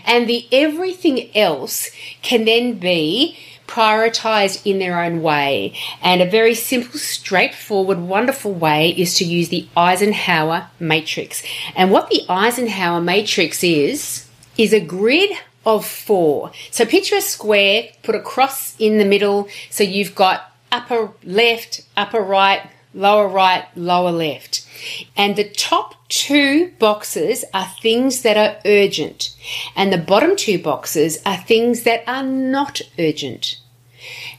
And 0.05 0.29
the 0.29 0.47
everything 0.53 1.37
else 1.37 1.91
can 2.23 2.45
then 2.45 2.79
be 2.79 3.37
prioritized 3.67 4.65
in 4.65 4.79
their 4.79 5.03
own 5.03 5.21
way. 5.21 5.77
And 6.01 6.23
a 6.23 6.31
very 6.31 6.55
simple, 6.55 7.01
straightforward, 7.01 7.99
wonderful 7.99 8.55
way 8.55 8.91
is 8.91 9.17
to 9.17 9.25
use 9.25 9.49
the 9.49 9.67
Eisenhower 9.77 10.69
matrix. 10.79 11.43
And 11.75 11.91
what 11.91 12.09
the 12.09 12.23
Eisenhower 12.29 13.01
matrix 13.01 13.65
is, 13.65 14.29
is 14.57 14.73
a 14.73 14.81
grid 14.81 15.31
of 15.67 15.85
four. 15.85 16.53
So 16.71 16.87
picture 16.87 17.17
a 17.17 17.21
square, 17.21 17.89
put 18.03 18.15
a 18.15 18.21
cross 18.21 18.75
in 18.79 18.97
the 18.97 19.05
middle. 19.05 19.49
So 19.69 19.85
you've 19.85 20.15
got 20.15 20.53
upper 20.73 21.13
left, 21.25 21.83
upper 21.97 22.21
right, 22.21 22.71
lower 22.95 23.29
right, 23.29 23.67
lower 23.77 24.13
left. 24.13 24.67
And 25.17 25.37
the 25.37 25.49
top 25.49 25.95
two 26.09 26.73
boxes 26.79 27.45
are 27.53 27.67
things 27.83 28.23
that 28.23 28.37
are 28.37 28.61
urgent, 28.65 29.37
and 29.75 29.93
the 29.93 29.99
bottom 29.99 30.37
two 30.37 30.59
boxes 30.59 31.19
are 31.27 31.37
things 31.37 31.83
that 31.83 32.05
are 32.07 32.23
not 32.23 32.81
urgent. 32.99 33.59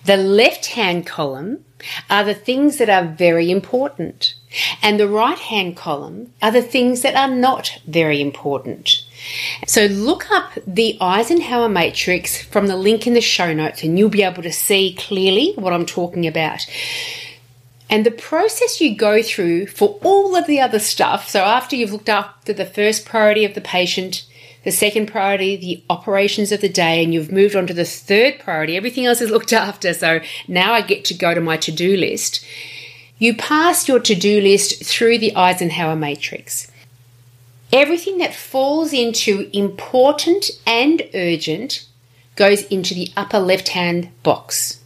The 0.05 0.17
left 0.17 0.67
hand 0.67 1.05
column 1.05 1.65
are 2.09 2.23
the 2.23 2.33
things 2.33 2.77
that 2.77 2.89
are 2.89 3.05
very 3.05 3.51
important, 3.51 4.35
and 4.81 4.99
the 4.99 5.09
right 5.09 5.37
hand 5.37 5.75
column 5.75 6.33
are 6.41 6.51
the 6.51 6.61
things 6.61 7.01
that 7.01 7.15
are 7.15 7.33
not 7.33 7.81
very 7.85 8.21
important. 8.21 9.03
So 9.65 9.85
look 9.85 10.31
up 10.31 10.51
the 10.65 10.97
Eisenhower 11.01 11.69
matrix 11.69 12.41
from 12.41 12.67
the 12.67 12.75
link 12.75 13.07
in 13.07 13.13
the 13.13 13.21
show 13.21 13.53
notes, 13.53 13.83
and 13.83 13.97
you'll 13.97 14.09
be 14.09 14.23
able 14.23 14.43
to 14.43 14.51
see 14.51 14.95
clearly 14.97 15.53
what 15.55 15.73
I'm 15.73 15.85
talking 15.85 16.27
about. 16.27 16.65
And 17.89 18.05
the 18.05 18.11
process 18.11 18.81
you 18.81 18.95
go 18.95 19.21
through 19.21 19.67
for 19.67 19.99
all 20.03 20.35
of 20.35 20.45
the 20.45 20.59
other 20.59 20.79
stuff, 20.79 21.29
so 21.29 21.41
after 21.41 21.75
you've 21.75 21.93
looked 21.93 22.09
after 22.09 22.53
the 22.53 22.65
first 22.65 23.05
priority 23.05 23.45
of 23.45 23.55
the 23.55 23.61
patient, 23.61 24.25
the 24.63 24.71
second 24.71 25.07
priority, 25.07 25.55
the 25.55 25.83
operations 25.89 26.51
of 26.51 26.59
the 26.59 26.67
day, 26.67 27.01
and 27.01 27.13
you've 27.13 27.31
moved 27.31 27.55
on 27.55 27.67
to 27.67 27.73
the 27.73 27.85
third 27.85 28.39
priority, 28.39 28.75
everything 28.75 29.05
else 29.05 29.21
is 29.21 29.29
looked 29.29 29.53
after. 29.67 29.93
So 29.93 30.19
now 30.47 30.73
I 30.73 30.81
get 30.81 31.05
to 31.05 31.13
go 31.13 31.33
to 31.33 31.39
my 31.39 31.55
to 31.57 31.71
do 31.71 31.95
list. 31.95 32.45
You 33.17 33.35
pass 33.35 33.87
your 33.87 33.99
to 34.01 34.13
do 34.13 34.41
list 34.41 34.83
through 34.83 35.19
the 35.19 35.35
Eisenhower 35.35 35.95
matrix. 35.95 36.69
Everything 37.73 38.17
that 38.19 38.33
falls 38.33 38.93
into 38.93 39.49
important 39.51 40.51
and 40.65 41.01
urgent 41.13 41.85
goes 42.35 42.63
into 42.67 42.93
the 42.93 43.11
upper 43.17 43.39
left 43.39 43.69
hand 43.69 44.09
box. 44.23 44.79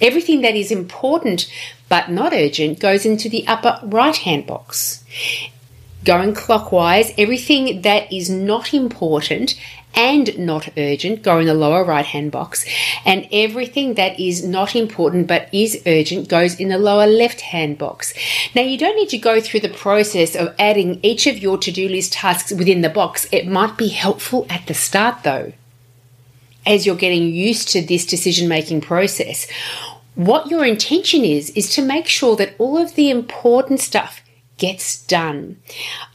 Everything 0.00 0.40
that 0.40 0.56
is 0.56 0.72
important 0.72 1.50
but 1.88 2.10
not 2.10 2.32
urgent 2.32 2.80
goes 2.80 3.06
into 3.06 3.28
the 3.28 3.46
upper 3.46 3.78
right 3.84 4.16
hand 4.16 4.46
box. 4.46 5.04
Going 6.04 6.34
clockwise, 6.34 7.12
everything 7.16 7.82
that 7.82 8.12
is 8.12 8.28
not 8.28 8.74
important 8.74 9.54
and 9.94 10.38
not 10.38 10.68
urgent 10.76 11.22
go 11.22 11.38
in 11.38 11.46
the 11.46 11.54
lower 11.54 11.84
right 11.84 12.04
hand 12.04 12.32
box, 12.32 12.64
and 13.04 13.28
everything 13.32 13.94
that 13.94 14.18
is 14.18 14.44
not 14.44 14.74
important 14.74 15.26
but 15.26 15.48
is 15.52 15.82
urgent 15.86 16.28
goes 16.28 16.58
in 16.58 16.68
the 16.68 16.78
lower 16.78 17.06
left 17.06 17.40
hand 17.40 17.78
box. 17.78 18.14
Now, 18.54 18.62
you 18.62 18.78
don't 18.78 18.96
need 18.96 19.10
to 19.10 19.18
go 19.18 19.40
through 19.40 19.60
the 19.60 19.68
process 19.68 20.34
of 20.34 20.54
adding 20.58 21.00
each 21.02 21.26
of 21.26 21.38
your 21.38 21.58
to 21.58 21.70
do 21.70 21.88
list 21.88 22.12
tasks 22.14 22.52
within 22.52 22.80
the 22.80 22.88
box. 22.88 23.26
It 23.32 23.46
might 23.46 23.76
be 23.76 23.88
helpful 23.88 24.46
at 24.48 24.66
the 24.66 24.74
start 24.74 25.22
though 25.22 25.52
as 26.66 26.86
you're 26.86 26.96
getting 26.96 27.28
used 27.28 27.68
to 27.68 27.82
this 27.82 28.06
decision 28.06 28.48
making 28.48 28.80
process. 28.80 29.48
What 30.14 30.48
your 30.48 30.64
intention 30.64 31.24
is, 31.24 31.50
is 31.50 31.74
to 31.74 31.82
make 31.82 32.06
sure 32.06 32.36
that 32.36 32.54
all 32.58 32.78
of 32.78 32.94
the 32.94 33.10
important 33.10 33.80
stuff 33.80 34.21
gets 34.58 35.02
done. 35.06 35.60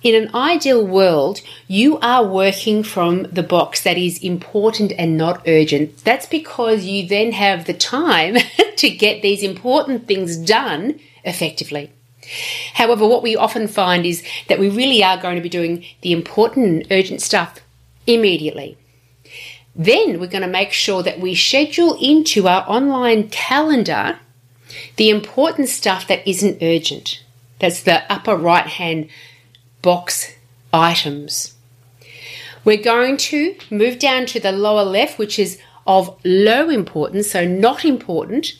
In 0.04 0.16
an 0.16 0.34
ideal 0.34 0.86
world, 0.86 1.42
you 1.68 2.00
are 2.00 2.26
working 2.26 2.84
from 2.84 3.24
the 3.24 3.44
box 3.44 3.84
that 3.84 3.98
is 3.98 4.24
important 4.24 4.94
and 4.98 5.18
not 5.18 5.42
urgent. 5.48 6.04
That's 6.04 6.26
because 6.26 6.86
you 6.86 7.08
then 7.08 7.34
have 7.34 7.66
the 7.66 7.74
time 7.74 8.38
to 8.78 8.90
get 8.90 9.22
these 9.22 9.44
important 9.44 10.08
things 10.08 10.38
done 10.38 11.00
effectively. 11.24 11.92
However, 12.74 13.08
what 13.08 13.24
we 13.24 13.36
often 13.36 13.68
find 13.68 14.06
is 14.06 14.24
that 14.48 14.60
we 14.60 14.70
really 14.70 15.04
are 15.04 15.22
going 15.22 15.36
to 15.36 15.42
be 15.42 15.50
doing 15.50 15.86
the 16.02 16.12
important 16.12 16.68
and 16.68 16.88
urgent 16.92 17.22
stuff 17.22 17.60
immediately. 18.06 18.78
Then 19.76 20.20
we're 20.20 20.28
going 20.28 20.42
to 20.42 20.48
make 20.48 20.72
sure 20.72 21.04
that 21.04 21.20
we 21.20 21.36
schedule 21.36 21.98
into 22.02 22.48
our 22.48 22.68
online 22.68 23.30
calendar 23.30 24.20
the 24.96 25.10
important 25.10 25.70
stuff 25.70 26.08
that 26.08 26.28
isn't 26.28 26.62
urgent. 26.62 27.24
That's 27.60 27.84
the 27.84 28.12
upper 28.12 28.36
right 28.36 28.68
hand 28.68 29.10
box 29.82 30.34
items. 30.74 31.56
We're 32.64 32.78
going 32.78 33.18
to 33.18 33.56
move 33.72 34.00
down 34.00 34.26
to 34.28 34.40
the 34.40 34.52
lower 34.52 34.84
left, 34.84 35.18
which 35.18 35.40
is 35.40 35.58
of 35.86 36.20
low 36.26 36.70
importance, 36.70 37.32
so 37.32 37.48
not 37.48 37.86
important, 37.86 38.54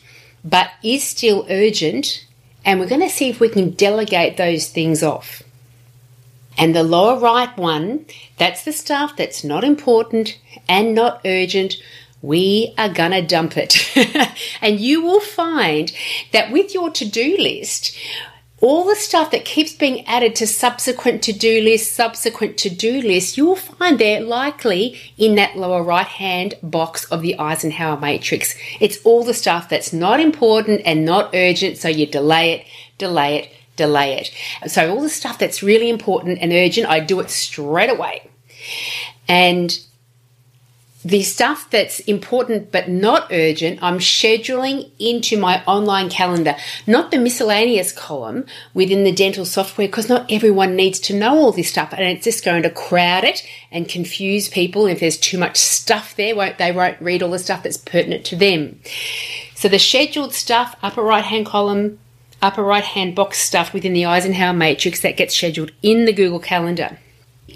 but 0.44 0.70
is 0.82 1.04
still 1.04 1.46
urgent. 1.50 2.26
And 2.64 2.80
we're 2.80 2.88
going 2.88 3.02
to 3.02 3.10
see 3.10 3.28
if 3.28 3.38
we 3.38 3.48
can 3.48 3.70
delegate 3.70 4.36
those 4.36 4.68
things 4.68 5.02
off. 5.02 5.42
And 6.56 6.74
the 6.74 6.82
lower 6.82 7.20
right 7.20 7.56
one, 7.56 8.06
that's 8.36 8.64
the 8.64 8.72
stuff 8.72 9.16
that's 9.16 9.44
not 9.44 9.62
important 9.62 10.38
and 10.68 10.94
not 10.94 11.20
urgent. 11.24 11.76
We 12.20 12.74
are 12.76 12.88
going 12.88 13.12
to 13.12 13.22
dump 13.22 13.56
it. 13.56 13.76
and 14.60 14.80
you 14.80 15.02
will 15.02 15.20
find 15.20 15.92
that 16.32 16.50
with 16.50 16.74
your 16.74 16.90
to 16.90 17.04
do 17.04 17.36
list, 17.38 17.96
all 18.60 18.84
the 18.84 18.96
stuff 18.96 19.30
that 19.30 19.44
keeps 19.44 19.72
being 19.72 20.06
added 20.06 20.34
to 20.36 20.46
subsequent 20.46 21.22
to 21.22 21.32
do 21.32 21.60
lists, 21.60 21.92
subsequent 21.92 22.58
to 22.58 22.70
do 22.70 23.00
lists, 23.00 23.36
you 23.36 23.46
will 23.46 23.56
find 23.56 23.98
they're 23.98 24.20
likely 24.20 24.98
in 25.16 25.36
that 25.36 25.56
lower 25.56 25.82
right 25.82 26.06
hand 26.06 26.54
box 26.62 27.04
of 27.06 27.22
the 27.22 27.38
Eisenhower 27.38 28.00
matrix. 28.00 28.56
It's 28.80 28.98
all 29.04 29.22
the 29.22 29.34
stuff 29.34 29.68
that's 29.68 29.92
not 29.92 30.18
important 30.18 30.82
and 30.84 31.04
not 31.04 31.34
urgent, 31.34 31.78
so 31.78 31.88
you 31.88 32.06
delay 32.06 32.52
it, 32.52 32.66
delay 32.98 33.38
it, 33.38 33.52
delay 33.76 34.14
it. 34.14 34.70
So, 34.70 34.90
all 34.90 35.02
the 35.02 35.08
stuff 35.08 35.38
that's 35.38 35.62
really 35.62 35.88
important 35.88 36.38
and 36.40 36.52
urgent, 36.52 36.88
I 36.88 37.00
do 37.00 37.20
it 37.20 37.30
straight 37.30 37.90
away. 37.90 38.28
And 39.28 39.78
the 41.04 41.22
stuff 41.22 41.70
that's 41.70 42.00
important 42.00 42.72
but 42.72 42.88
not 42.88 43.28
urgent, 43.30 43.80
I'm 43.82 43.98
scheduling 43.98 44.90
into 44.98 45.38
my 45.38 45.62
online 45.64 46.10
calendar, 46.10 46.56
not 46.88 47.10
the 47.10 47.18
miscellaneous 47.18 47.92
column 47.92 48.46
within 48.74 49.04
the 49.04 49.12
dental 49.12 49.44
software, 49.44 49.86
because 49.86 50.08
not 50.08 50.30
everyone 50.30 50.74
needs 50.74 50.98
to 51.00 51.16
know 51.16 51.36
all 51.36 51.52
this 51.52 51.70
stuff, 51.70 51.92
and 51.92 52.02
it's 52.02 52.24
just 52.24 52.44
going 52.44 52.64
to 52.64 52.70
crowd 52.70 53.22
it 53.22 53.46
and 53.70 53.88
confuse 53.88 54.48
people. 54.48 54.86
If 54.86 54.98
there's 54.98 55.16
too 55.16 55.38
much 55.38 55.56
stuff 55.56 56.16
there, 56.16 56.34
won't 56.34 56.58
they 56.58 56.72
won't 56.72 57.00
read 57.00 57.22
all 57.22 57.30
the 57.30 57.38
stuff 57.38 57.62
that's 57.62 57.76
pertinent 57.76 58.24
to 58.26 58.36
them. 58.36 58.80
So 59.54 59.68
the 59.68 59.78
scheduled 59.78 60.34
stuff, 60.34 60.74
upper 60.82 61.02
right 61.02 61.24
hand 61.24 61.46
column, 61.46 62.00
upper 62.42 62.62
right 62.62 62.84
hand 62.84 63.14
box 63.14 63.38
stuff 63.38 63.72
within 63.72 63.92
the 63.92 64.06
Eisenhower 64.06 64.52
matrix 64.52 65.00
that 65.02 65.16
gets 65.16 65.36
scheduled 65.36 65.70
in 65.82 66.06
the 66.06 66.12
Google 66.12 66.40
Calendar. 66.40 66.98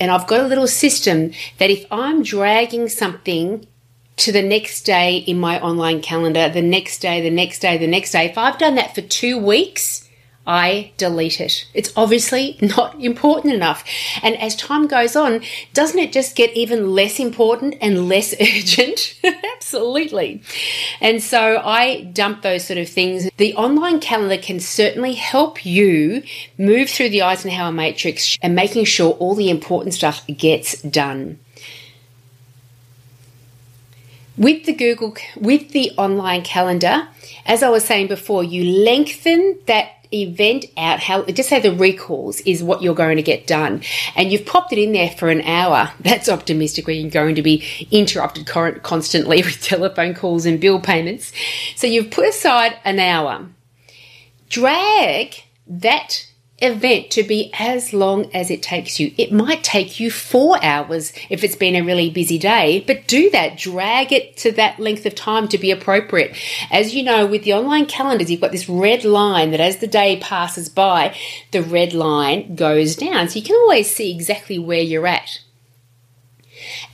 And 0.02 0.10
I've 0.10 0.26
got 0.26 0.40
a 0.40 0.48
little 0.48 0.66
system 0.66 1.30
that 1.58 1.70
if 1.70 1.86
I'm 1.92 2.24
dragging 2.24 2.88
something 2.88 3.64
to 4.16 4.32
the 4.32 4.42
next 4.42 4.82
day 4.82 5.18
in 5.18 5.38
my 5.38 5.60
online 5.60 6.02
calendar, 6.02 6.48
the 6.48 6.60
next 6.60 6.98
day, 6.98 7.20
the 7.20 7.30
next 7.30 7.60
day, 7.60 7.78
the 7.78 7.86
next 7.86 8.10
day, 8.10 8.24
if 8.24 8.36
I've 8.36 8.58
done 8.58 8.74
that 8.74 8.96
for 8.96 9.00
two 9.02 9.38
weeks, 9.38 10.08
I 10.46 10.92
delete 10.96 11.40
it. 11.40 11.66
It's 11.72 11.92
obviously 11.94 12.58
not 12.60 13.00
important 13.00 13.54
enough. 13.54 13.84
And 14.22 14.36
as 14.38 14.56
time 14.56 14.88
goes 14.88 15.14
on, 15.14 15.42
doesn't 15.72 15.98
it 15.98 16.12
just 16.12 16.34
get 16.34 16.52
even 16.56 16.92
less 16.92 17.20
important 17.20 17.76
and 17.80 18.08
less 18.08 18.34
urgent? 18.40 19.20
Absolutely. 19.56 20.42
And 21.00 21.22
so 21.22 21.62
I 21.64 22.04
dump 22.12 22.42
those 22.42 22.64
sort 22.64 22.78
of 22.78 22.88
things. 22.88 23.30
The 23.36 23.54
online 23.54 24.00
calendar 24.00 24.36
can 24.36 24.58
certainly 24.58 25.14
help 25.14 25.64
you 25.64 26.24
move 26.58 26.90
through 26.90 27.10
the 27.10 27.22
Eisenhower 27.22 27.70
matrix 27.70 28.36
and 28.42 28.56
making 28.56 28.86
sure 28.86 29.12
all 29.12 29.36
the 29.36 29.50
important 29.50 29.94
stuff 29.94 30.26
gets 30.26 30.82
done. 30.82 31.38
With 34.36 34.64
the 34.64 34.72
Google, 34.72 35.14
with 35.36 35.70
the 35.70 35.92
online 35.96 36.42
calendar, 36.42 37.06
as 37.46 37.62
I 37.62 37.68
was 37.68 37.84
saying 37.84 38.08
before, 38.08 38.42
you 38.42 38.64
lengthen 38.64 39.58
that 39.66 40.01
event 40.12 40.66
out 40.76 41.00
how 41.00 41.24
just 41.24 41.48
say 41.48 41.60
the 41.60 41.74
recalls 41.74 42.40
is 42.40 42.62
what 42.62 42.82
you're 42.82 42.94
going 42.94 43.16
to 43.16 43.22
get 43.22 43.46
done. 43.46 43.82
And 44.16 44.32
you've 44.32 44.46
popped 44.46 44.72
it 44.72 44.78
in 44.78 44.92
there 44.92 45.10
for 45.10 45.28
an 45.28 45.42
hour. 45.42 45.92
That's 46.00 46.28
optimistic 46.28 46.86
when 46.86 47.00
you're 47.00 47.10
going 47.10 47.34
to 47.36 47.42
be 47.42 47.64
interrupted 47.90 48.46
constantly 48.46 49.42
with 49.42 49.62
telephone 49.62 50.14
calls 50.14 50.46
and 50.46 50.60
bill 50.60 50.80
payments. 50.80 51.32
So 51.76 51.86
you've 51.86 52.10
put 52.10 52.28
aside 52.28 52.76
an 52.84 52.98
hour. 52.98 53.48
Drag 54.48 55.34
that 55.66 56.26
event 56.62 57.10
to 57.10 57.22
be 57.22 57.50
as 57.58 57.92
long 57.92 58.30
as 58.34 58.50
it 58.50 58.62
takes 58.62 59.00
you. 59.00 59.12
It 59.18 59.32
might 59.32 59.62
take 59.62 59.98
you 59.98 60.10
four 60.10 60.62
hours 60.62 61.12
if 61.28 61.42
it's 61.42 61.56
been 61.56 61.76
a 61.76 61.82
really 61.82 62.10
busy 62.10 62.38
day, 62.38 62.84
but 62.86 63.06
do 63.06 63.30
that. 63.30 63.58
Drag 63.58 64.12
it 64.12 64.36
to 64.38 64.52
that 64.52 64.78
length 64.78 65.04
of 65.06 65.14
time 65.14 65.48
to 65.48 65.58
be 65.58 65.70
appropriate. 65.70 66.36
As 66.70 66.94
you 66.94 67.02
know, 67.02 67.26
with 67.26 67.44
the 67.44 67.54
online 67.54 67.86
calendars, 67.86 68.30
you've 68.30 68.40
got 68.40 68.52
this 68.52 68.68
red 68.68 69.04
line 69.04 69.50
that 69.50 69.60
as 69.60 69.78
the 69.78 69.86
day 69.86 70.18
passes 70.18 70.68
by, 70.68 71.16
the 71.50 71.62
red 71.62 71.92
line 71.92 72.54
goes 72.54 72.96
down. 72.96 73.28
So 73.28 73.38
you 73.38 73.44
can 73.44 73.56
always 73.56 73.94
see 73.94 74.14
exactly 74.14 74.58
where 74.58 74.80
you're 74.80 75.06
at. 75.06 75.40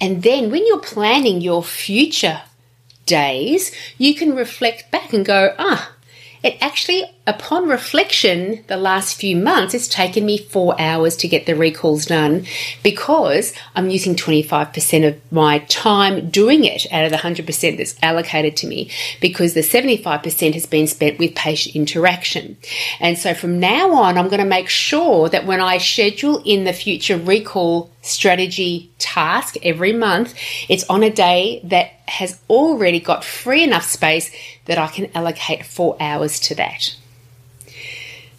And 0.01 0.23
then 0.23 0.51
when 0.51 0.67
you're 0.67 0.81
planning 0.81 1.41
your 1.41 1.63
future 1.63 2.43
days, 3.07 3.73
you 3.97 4.15
can 4.15 4.35
reflect 4.35 4.91
back 4.91 5.13
and 5.13 5.25
go, 5.25 5.55
ah, 5.59 5.93
it 6.43 6.57
actually, 6.61 7.05
upon 7.29 7.69
reflection, 7.69 8.65
the 8.69 8.77
last 8.79 9.17
few 9.17 9.37
months, 9.37 9.75
it's 9.75 9.87
taken 9.87 10.25
me 10.25 10.39
four 10.39 10.75
hours 10.81 11.15
to 11.15 11.29
get 11.29 11.45
the 11.45 11.55
recalls 11.55 12.07
done 12.07 12.47
because 12.83 13.53
I'm 13.77 13.91
using 13.91 14.17
25% 14.17 15.07
of 15.07 15.21
my 15.31 15.59
time 15.69 16.31
doing 16.31 16.65
it 16.65 16.87
out 16.91 17.05
of 17.05 17.11
the 17.11 17.19
100% 17.19 17.77
that's 17.77 17.97
allocated 18.03 18.57
to 18.57 18.67
me 18.67 18.91
because 19.21 19.53
the 19.53 19.61
75% 19.61 20.55
has 20.55 20.65
been 20.65 20.87
spent 20.87 21.19
with 21.19 21.35
patient 21.35 21.77
interaction. 21.77 22.57
And 22.99 23.19
so 23.19 23.35
from 23.35 23.61
now 23.61 23.93
on, 23.93 24.17
I'm 24.17 24.29
going 24.29 24.39
to 24.39 24.47
make 24.47 24.71
sure 24.71 25.29
that 25.29 25.47
when 25.47 25.61
I 25.61 25.77
schedule 25.77 26.43
in 26.47 26.65
the 26.65 26.73
future 26.73 27.19
recall 27.19 27.91
strategy 28.01 28.91
task 28.99 29.57
every 29.63 29.93
month, 29.93 30.35
it's 30.71 30.89
on 30.89 31.03
a 31.03 31.11
day 31.11 31.61
that 31.65 31.91
has 32.09 32.41
already 32.49 33.01
got 33.01 33.23
free 33.23 33.63
enough 33.63 33.85
space 33.85 34.31
that 34.65 34.79
I 34.79 34.87
can 34.89 35.11
allocate 35.15 35.67
four 35.67 35.97
hours 36.01 36.41
to 36.41 36.55
that. 36.55 36.97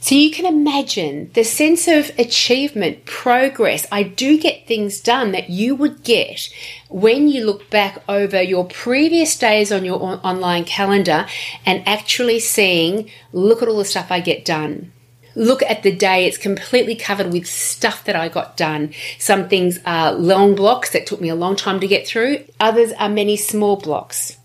So 0.09 0.15
you 0.15 0.31
can 0.31 0.47
imagine 0.47 1.29
the 1.35 1.43
sense 1.43 1.87
of 1.87 2.11
achievement, 2.17 3.05
progress. 3.05 3.85
I 3.91 4.01
do 4.01 4.39
get 4.39 4.65
things 4.65 4.99
done 4.99 5.33
that 5.33 5.51
you 5.51 5.75
would 5.75 6.03
get 6.03 6.49
when 6.89 7.27
you 7.27 7.45
look 7.45 7.69
back 7.69 8.01
over 8.09 8.41
your 8.41 8.65
previous 8.65 9.37
days 9.37 9.71
on 9.71 9.85
your 9.85 10.01
online 10.01 10.65
calendar 10.65 11.27
and 11.63 11.87
actually 11.87 12.39
seeing, 12.39 13.11
look 13.33 13.61
at 13.61 13.67
all 13.67 13.77
the 13.77 13.85
stuff 13.85 14.07
I 14.09 14.19
get 14.19 14.45
done 14.45 14.91
look 15.35 15.61
at 15.61 15.83
the 15.83 15.95
day, 15.95 16.25
it's 16.25 16.39
completely 16.39 16.95
covered 16.95 17.31
with 17.31 17.45
stuff 17.45 18.03
that 18.03 18.15
I 18.15 18.27
got 18.29 18.57
done. 18.57 18.91
Some 19.19 19.47
things 19.47 19.79
are 19.85 20.11
long 20.11 20.55
blocks 20.55 20.89
that 20.89 21.05
took 21.05 21.21
me 21.21 21.29
a 21.29 21.35
long 21.35 21.55
time 21.55 21.79
to 21.79 21.87
get 21.87 22.05
through, 22.07 22.43
others 22.59 22.91
are 22.93 23.07
many 23.07 23.37
small 23.37 23.77
blocks. 23.77 24.38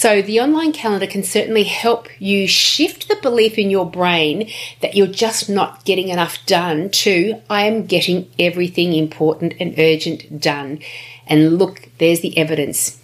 So, 0.00 0.22
the 0.22 0.40
online 0.40 0.72
calendar 0.72 1.06
can 1.06 1.22
certainly 1.22 1.64
help 1.64 2.08
you 2.18 2.48
shift 2.48 3.06
the 3.06 3.16
belief 3.16 3.58
in 3.58 3.68
your 3.68 3.84
brain 3.84 4.50
that 4.80 4.94
you're 4.94 5.06
just 5.06 5.50
not 5.50 5.84
getting 5.84 6.08
enough 6.08 6.38
done 6.46 6.88
to 7.04 7.42
I 7.50 7.64
am 7.66 7.84
getting 7.84 8.30
everything 8.38 8.94
important 8.94 9.52
and 9.60 9.78
urgent 9.78 10.40
done. 10.40 10.78
And 11.26 11.58
look, 11.58 11.90
there's 11.98 12.20
the 12.20 12.38
evidence. 12.38 12.98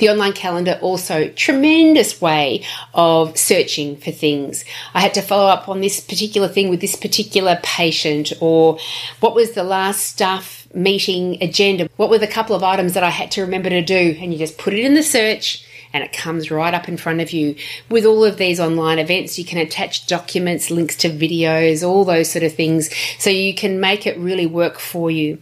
The 0.00 0.08
online 0.08 0.32
calendar 0.32 0.78
also 0.80 1.28
tremendous 1.28 2.22
way 2.22 2.64
of 2.94 3.36
searching 3.36 3.98
for 3.98 4.10
things. 4.10 4.64
I 4.94 5.00
had 5.00 5.12
to 5.14 5.20
follow 5.20 5.46
up 5.46 5.68
on 5.68 5.82
this 5.82 6.00
particular 6.00 6.48
thing 6.48 6.70
with 6.70 6.80
this 6.80 6.96
particular 6.96 7.60
patient 7.62 8.32
or 8.40 8.78
what 9.20 9.34
was 9.34 9.52
the 9.52 9.62
last 9.62 10.06
stuff 10.06 10.66
meeting 10.72 11.36
agenda? 11.42 11.88
What 11.96 12.08
were 12.08 12.18
the 12.18 12.26
couple 12.26 12.56
of 12.56 12.62
items 12.62 12.94
that 12.94 13.04
I 13.04 13.10
had 13.10 13.30
to 13.32 13.42
remember 13.42 13.68
to 13.68 13.82
do? 13.82 14.16
And 14.18 14.32
you 14.32 14.38
just 14.38 14.56
put 14.56 14.72
it 14.72 14.84
in 14.84 14.94
the 14.94 15.02
search 15.02 15.66
and 15.92 16.02
it 16.02 16.14
comes 16.14 16.50
right 16.50 16.72
up 16.72 16.88
in 16.88 16.96
front 16.96 17.20
of 17.20 17.32
you. 17.32 17.56
With 17.90 18.06
all 18.06 18.24
of 18.24 18.38
these 18.38 18.58
online 18.58 18.98
events, 18.98 19.38
you 19.38 19.44
can 19.44 19.58
attach 19.58 20.06
documents, 20.06 20.70
links 20.70 20.96
to 20.96 21.10
videos, 21.10 21.86
all 21.86 22.06
those 22.06 22.30
sort 22.30 22.44
of 22.44 22.54
things, 22.54 22.88
so 23.18 23.28
you 23.28 23.54
can 23.54 23.80
make 23.80 24.06
it 24.06 24.16
really 24.16 24.46
work 24.46 24.78
for 24.78 25.10
you 25.10 25.38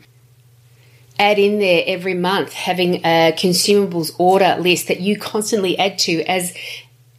add 1.18 1.38
in 1.38 1.58
there 1.58 1.82
every 1.86 2.14
month 2.14 2.52
having 2.52 2.96
a 3.04 3.34
consumables 3.36 4.12
order 4.18 4.56
list 4.60 4.88
that 4.88 5.00
you 5.00 5.18
constantly 5.18 5.78
add 5.78 5.98
to 5.98 6.22
as 6.24 6.54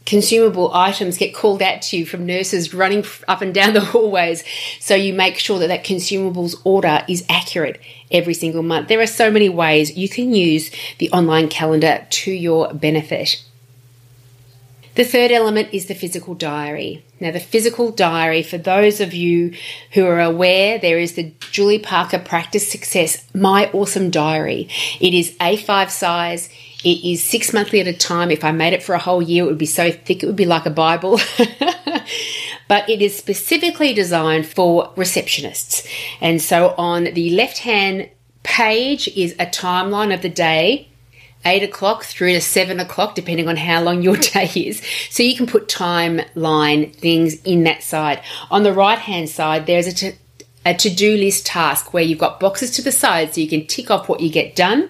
consumable 0.06 0.74
items 0.74 1.20
get 1.20 1.36
called 1.36 1.62
out 1.62 1.84
to 1.84 1.98
you 1.98 2.04
from 2.04 2.26
nurses 2.26 2.74
running 2.74 3.06
up 3.28 3.42
and 3.42 3.54
down 3.54 3.74
the 3.74 3.80
hallways. 3.92 4.44
So 4.80 4.96
you 4.96 5.14
make 5.14 5.38
sure 5.38 5.60
that 5.60 5.68
that 5.68 5.84
consumables 5.84 6.60
order 6.64 7.04
is 7.08 7.24
accurate 7.30 7.80
every 8.10 8.34
single 8.34 8.64
month. 8.64 8.88
There 8.88 9.02
are 9.02 9.08
so 9.08 9.30
many 9.30 9.50
ways 9.50 9.96
you 9.96 10.10
can 10.10 10.34
use 10.34 10.72
the 10.98 11.12
online 11.12 11.48
calendar 11.48 12.08
to 12.10 12.32
your 12.32 12.74
benefit. 12.74 13.44
The 15.00 15.06
third 15.06 15.32
element 15.32 15.70
is 15.72 15.86
the 15.86 15.96
physical 15.96 16.36
diary. 16.36 17.06
Now, 17.22 17.32
the 17.32 17.40
physical 17.40 17.90
diary, 17.90 18.44
for 18.44 18.58
those 18.58 19.00
of 19.00 19.14
you 19.14 19.54
who 19.94 20.06
are 20.06 20.20
aware, 20.20 20.78
there 20.78 21.00
is 21.00 21.14
the 21.14 21.32
Julie 21.52 21.80
Parker 21.80 22.20
Practice 22.20 22.70
Success 22.70 23.26
My 23.34 23.72
Awesome 23.72 24.10
Diary. 24.10 24.68
It 25.00 25.14
is 25.14 25.38
A5 25.38 25.90
size. 25.90 26.50
It 26.84 27.02
is 27.10 27.24
six 27.24 27.54
monthly 27.54 27.80
at 27.80 27.88
a 27.88 27.94
time. 27.94 28.30
If 28.30 28.44
I 28.44 28.52
made 28.52 28.74
it 28.74 28.84
for 28.84 28.94
a 28.94 29.00
whole 29.00 29.22
year, 29.22 29.46
it 29.46 29.48
would 29.48 29.58
be 29.58 29.66
so 29.66 29.90
thick, 29.90 30.22
it 30.22 30.26
would 30.26 30.36
be 30.36 30.44
like 30.44 30.66
a 30.66 30.70
Bible. 30.70 31.18
but 32.68 32.90
it 32.90 33.02
is 33.02 33.16
specifically 33.16 33.94
designed 33.94 34.48
for 34.48 34.90
receptionists. 34.96 35.88
And 36.20 36.42
so 36.42 36.76
on 36.78 37.06
the 37.06 37.30
left 37.30 37.60
hand 37.60 38.10
page 38.44 39.08
is 39.16 39.32
a 39.40 39.46
timeline 39.46 40.14
of 40.14 40.22
the 40.22 40.30
day 40.30 40.89
eight 41.46 41.64
o'clock 41.64 42.04
through 42.04 42.34
to 42.34 42.42
seven 42.42 42.80
o'clock, 42.80 43.16
depending 43.16 43.48
on 43.48 43.58
how 43.58 43.82
long 43.82 44.02
your 44.02 44.18
day 44.34 44.52
is. 44.56 44.82
So 45.10 45.24
you 45.24 45.36
can 45.36 45.48
put 45.48 45.68
timeline 45.68 46.94
things 46.96 47.42
in 47.44 47.64
that 47.64 47.84
side. 47.84 48.22
On 48.52 48.64
the 48.64 48.74
right 48.74 49.00
hand 49.00 49.30
side, 49.30 49.66
there's 49.66 49.88
a, 49.88 49.94
t- 49.94 50.18
a 50.66 50.74
to-do 50.74 51.16
list 51.16 51.46
task 51.46 51.94
where 51.94 52.04
you've 52.04 52.20
got 52.20 52.38
boxes 52.40 52.72
to 52.72 52.82
the 52.82 52.92
side 52.92 53.34
so 53.34 53.40
you 53.40 53.48
can 53.48 53.66
tick 53.66 53.90
off 53.90 54.10
what 54.10 54.20
you 54.20 54.30
get 54.30 54.58
done 54.58 54.90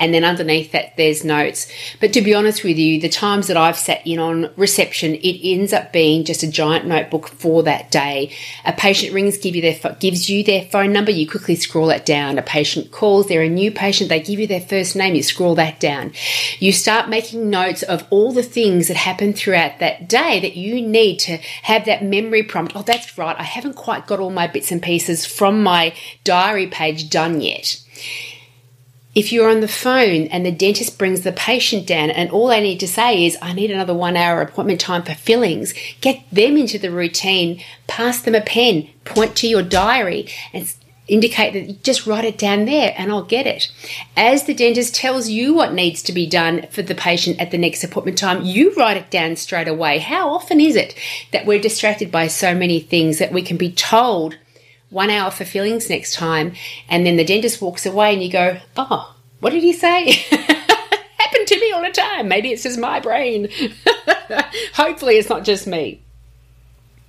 and 0.00 0.12
then 0.12 0.24
underneath 0.24 0.72
that 0.72 0.96
there's 0.96 1.24
notes. 1.24 1.70
But 2.00 2.12
to 2.14 2.20
be 2.20 2.34
honest 2.34 2.64
with 2.64 2.78
you 2.78 3.00
the 3.00 3.08
times 3.08 3.46
that 3.46 3.56
i've 3.56 3.78
sat 3.78 4.04
in 4.04 4.18
on 4.18 4.50
reception 4.56 5.14
it 5.14 5.40
ends 5.42 5.72
up 5.72 5.92
being 5.92 6.24
just 6.24 6.42
a 6.42 6.50
giant 6.50 6.86
notebook 6.86 7.28
for 7.28 7.62
that 7.62 7.92
day. 7.92 8.34
A 8.64 8.72
patient 8.72 9.14
rings 9.14 9.38
give 9.38 9.54
you 9.54 9.62
their 9.62 9.94
gives 9.94 10.28
you 10.28 10.42
their 10.42 10.64
phone 10.64 10.92
number 10.92 11.12
you 11.12 11.30
quickly 11.30 11.54
scroll 11.54 11.86
that 11.86 12.04
down. 12.04 12.36
A 12.36 12.42
patient 12.42 12.90
calls 12.90 13.28
they're 13.28 13.42
a 13.42 13.48
new 13.48 13.70
patient 13.70 14.08
they 14.08 14.20
give 14.20 14.40
you 14.40 14.48
their 14.48 14.60
first 14.60 14.96
name 14.96 15.14
you 15.14 15.22
scroll 15.22 15.54
that 15.54 15.78
down. 15.78 16.12
You 16.58 16.72
start 16.72 17.08
making 17.08 17.48
notes 17.48 17.84
of 17.84 18.04
all 18.10 18.32
the 18.32 18.42
things 18.42 18.88
that 18.88 18.96
happen 18.96 19.32
throughout 19.32 19.78
that 19.78 20.08
day 20.08 20.40
that 20.40 20.56
you 20.56 20.82
need 20.82 21.18
to 21.20 21.36
have 21.62 21.84
that 21.84 22.02
memory 22.02 22.42
prompt 22.42 22.72
oh 22.74 22.82
that's 22.82 23.16
right 23.16 23.36
i 23.38 23.42
haven't 23.42 23.74
quite 23.74 24.06
got 24.06 24.18
all 24.18 24.30
my 24.30 24.46
bits 24.46 24.72
and 24.72 24.82
pieces 24.82 25.13
from 25.26 25.62
my 25.62 25.94
diary 26.24 26.66
page 26.66 27.10
done 27.10 27.40
yet. 27.40 27.80
If 29.14 29.32
you're 29.32 29.48
on 29.48 29.60
the 29.60 29.68
phone 29.68 30.26
and 30.26 30.44
the 30.44 30.50
dentist 30.50 30.98
brings 30.98 31.20
the 31.20 31.30
patient 31.30 31.86
down 31.86 32.10
and 32.10 32.30
all 32.30 32.48
they 32.48 32.60
need 32.60 32.80
to 32.80 32.88
say 32.88 33.24
is, 33.24 33.38
I 33.40 33.52
need 33.52 33.70
another 33.70 33.94
one 33.94 34.16
hour 34.16 34.40
appointment 34.40 34.80
time 34.80 35.04
for 35.04 35.14
fillings, 35.14 35.72
get 36.00 36.24
them 36.32 36.56
into 36.56 36.80
the 36.80 36.90
routine, 36.90 37.62
pass 37.86 38.20
them 38.20 38.34
a 38.34 38.40
pen, 38.40 38.88
point 39.04 39.36
to 39.36 39.46
your 39.46 39.62
diary 39.62 40.26
and 40.52 40.74
indicate 41.06 41.52
that 41.52 41.68
you 41.68 41.74
just 41.82 42.06
write 42.06 42.24
it 42.24 42.38
down 42.38 42.64
there 42.64 42.94
and 42.96 43.12
I'll 43.12 43.22
get 43.22 43.46
it. 43.46 43.70
As 44.16 44.44
the 44.44 44.54
dentist 44.54 44.94
tells 44.94 45.28
you 45.28 45.54
what 45.54 45.74
needs 45.74 46.02
to 46.02 46.12
be 46.12 46.26
done 46.26 46.66
for 46.70 46.82
the 46.82 46.94
patient 46.94 47.40
at 47.40 47.52
the 47.52 47.58
next 47.58 47.84
appointment 47.84 48.18
time, 48.18 48.42
you 48.42 48.74
write 48.74 48.96
it 48.96 49.10
down 49.10 49.36
straight 49.36 49.68
away. 49.68 49.98
How 49.98 50.30
often 50.30 50.60
is 50.60 50.74
it 50.74 50.98
that 51.32 51.46
we're 51.46 51.60
distracted 51.60 52.10
by 52.10 52.26
so 52.26 52.54
many 52.54 52.80
things 52.80 53.18
that 53.18 53.32
we 53.32 53.42
can 53.42 53.56
be 53.56 53.70
told 53.70 54.38
one 54.94 55.10
hour 55.10 55.30
for 55.30 55.44
fillings 55.44 55.90
next 55.90 56.14
time. 56.14 56.54
And 56.88 57.04
then 57.04 57.16
the 57.16 57.24
dentist 57.24 57.60
walks 57.60 57.84
away 57.84 58.14
and 58.14 58.22
you 58.22 58.30
go, 58.30 58.58
oh, 58.76 59.14
what 59.40 59.50
did 59.50 59.62
he 59.62 59.72
say? 59.72 60.12
Happened 60.30 61.48
to 61.48 61.60
me 61.60 61.72
all 61.72 61.82
the 61.82 61.90
time. 61.90 62.28
Maybe 62.28 62.52
it's 62.52 62.62
just 62.62 62.78
my 62.78 63.00
brain. 63.00 63.48
Hopefully, 64.74 65.16
it's 65.16 65.28
not 65.28 65.44
just 65.44 65.66
me. 65.66 66.00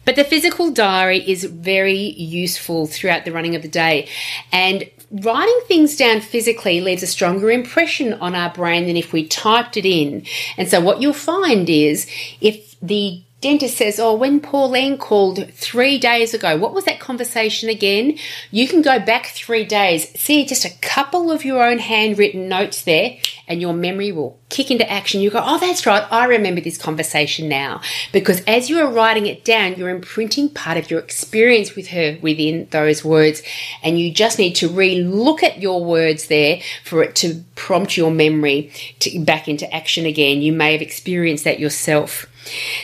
But 0.03 0.15
the 0.15 0.23
physical 0.23 0.71
diary 0.71 1.19
is 1.19 1.43
very 1.45 1.93
useful 1.93 2.87
throughout 2.87 3.25
the 3.25 3.31
running 3.31 3.55
of 3.55 3.61
the 3.61 3.67
day. 3.67 4.07
And 4.51 4.89
writing 5.11 5.59
things 5.67 5.95
down 5.95 6.21
physically 6.21 6.81
leaves 6.81 7.03
a 7.03 7.07
stronger 7.07 7.49
impression 7.51 8.13
on 8.13 8.35
our 8.35 8.51
brain 8.51 8.85
than 8.87 8.97
if 8.97 9.13
we 9.13 9.27
typed 9.27 9.77
it 9.77 9.85
in. 9.85 10.25
And 10.57 10.67
so, 10.67 10.81
what 10.81 11.01
you'll 11.01 11.13
find 11.13 11.69
is 11.69 12.09
if 12.41 12.79
the 12.81 13.21
dentist 13.45 13.77
says, 13.77 13.99
Oh, 13.99 14.15
when 14.15 14.39
Pauline 14.39 14.97
called 14.97 15.53
three 15.53 15.99
days 15.99 16.33
ago, 16.33 16.57
what 16.57 16.73
was 16.73 16.85
that 16.85 16.99
conversation 16.99 17.69
again? 17.69 18.17
You 18.49 18.67
can 18.67 18.81
go 18.81 18.99
back 18.99 19.27
three 19.27 19.63
days, 19.63 20.09
see 20.19 20.47
just 20.47 20.65
a 20.65 20.75
couple 20.81 21.31
of 21.31 21.45
your 21.45 21.63
own 21.63 21.77
handwritten 21.77 22.49
notes 22.49 22.81
there, 22.81 23.17
and 23.47 23.61
your 23.61 23.73
memory 23.73 24.11
will 24.11 24.39
kick 24.49 24.71
into 24.71 24.91
action. 24.91 25.21
You 25.21 25.29
go, 25.29 25.43
Oh, 25.45 25.59
that's 25.59 25.85
right, 25.85 26.03
I 26.11 26.25
remember 26.25 26.59
this 26.59 26.79
conversation 26.79 27.47
now. 27.47 27.81
Because 28.11 28.41
as 28.47 28.67
you 28.67 28.79
are 28.79 28.91
writing 28.91 29.27
it 29.27 29.45
down, 29.45 29.75
you're 29.75 29.89
imprinting 29.89 30.49
part 30.49 30.79
of 30.79 30.89
your 30.89 30.99
experience 30.99 31.75
with 31.75 31.89
her 31.89 32.17
within 32.23 32.67
those 32.71 33.05
words. 33.05 33.43
And 33.83 33.99
you 33.99 34.11
just 34.11 34.39
need 34.39 34.55
to 34.55 34.69
re 34.69 35.01
look 35.03 35.43
at 35.43 35.61
your 35.61 35.85
words 35.85 36.29
there 36.29 36.61
for 36.83 37.03
it 37.03 37.15
to 37.17 37.43
prompt 37.53 37.95
your 37.95 38.09
memory 38.09 38.71
to 39.01 39.19
back 39.19 39.47
into 39.47 39.71
action 39.71 40.07
again. 40.07 40.41
You 40.41 40.51
may 40.51 40.71
have 40.71 40.81
experienced 40.81 41.43
that 41.43 41.59
yourself. 41.59 42.25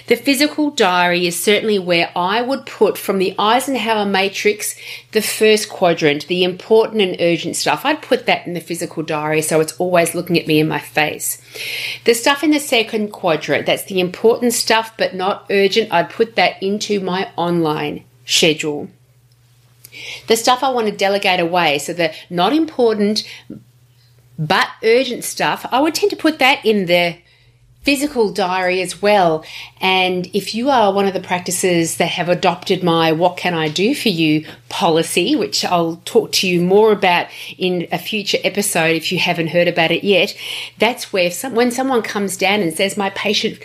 The 0.07 0.15
physical 0.15 0.71
diary 0.71 1.27
is 1.27 1.41
certainly 1.41 1.77
where 1.77 2.11
I 2.15 2.41
would 2.41 2.65
put 2.65 2.97
from 2.97 3.19
the 3.19 3.35
Eisenhower 3.37 4.05
matrix 4.05 4.75
the 5.11 5.21
first 5.21 5.69
quadrant, 5.69 6.27
the 6.27 6.43
important 6.43 7.01
and 7.01 7.17
urgent 7.19 7.55
stuff. 7.55 7.85
I'd 7.85 8.01
put 8.01 8.25
that 8.25 8.47
in 8.47 8.53
the 8.53 8.59
physical 8.59 9.03
diary 9.03 9.41
so 9.41 9.59
it's 9.59 9.77
always 9.77 10.15
looking 10.15 10.37
at 10.39 10.47
me 10.47 10.59
in 10.59 10.67
my 10.67 10.79
face. 10.79 11.41
The 12.05 12.13
stuff 12.13 12.43
in 12.43 12.51
the 12.51 12.59
second 12.59 13.09
quadrant, 13.11 13.65
that's 13.67 13.83
the 13.83 13.99
important 13.99 14.53
stuff 14.53 14.93
but 14.97 15.13
not 15.13 15.45
urgent, 15.49 15.93
I'd 15.93 16.09
put 16.09 16.35
that 16.35 16.61
into 16.61 16.99
my 16.99 17.31
online 17.35 18.03
schedule. 18.25 18.89
The 20.27 20.37
stuff 20.37 20.63
I 20.63 20.69
want 20.69 20.87
to 20.87 20.95
delegate 20.95 21.39
away, 21.39 21.77
so 21.77 21.93
the 21.93 22.13
not 22.29 22.53
important 22.53 23.27
but 24.39 24.69
urgent 24.83 25.23
stuff, 25.23 25.67
I 25.71 25.81
would 25.81 25.93
tend 25.93 26.09
to 26.11 26.15
put 26.15 26.39
that 26.39 26.65
in 26.65 26.87
the 26.87 27.17
physical 27.83 28.31
diary 28.31 28.81
as 28.81 29.01
well. 29.01 29.43
And 29.79 30.27
if 30.33 30.53
you 30.53 30.69
are 30.69 30.93
one 30.93 31.07
of 31.07 31.13
the 31.13 31.19
practices 31.19 31.97
that 31.97 32.09
have 32.09 32.29
adopted 32.29 32.83
my 32.83 33.11
What 33.11 33.37
Can 33.37 33.53
I 33.53 33.69
Do 33.69 33.95
For 33.95 34.09
You 34.09 34.45
policy, 34.69 35.35
which 35.35 35.65
I'll 35.65 36.01
talk 36.05 36.31
to 36.33 36.47
you 36.47 36.61
more 36.61 36.91
about 36.91 37.27
in 37.57 37.87
a 37.91 37.97
future 37.97 38.37
episode 38.43 38.95
if 38.95 39.11
you 39.11 39.19
haven't 39.19 39.47
heard 39.47 39.67
about 39.67 39.91
it 39.91 40.03
yet, 40.03 40.35
that's 40.77 41.11
where 41.11 41.31
some, 41.31 41.55
when 41.55 41.71
someone 41.71 42.03
comes 42.03 42.37
down 42.37 42.61
and 42.61 42.73
says, 42.73 42.97
My 42.97 43.09
patient 43.11 43.59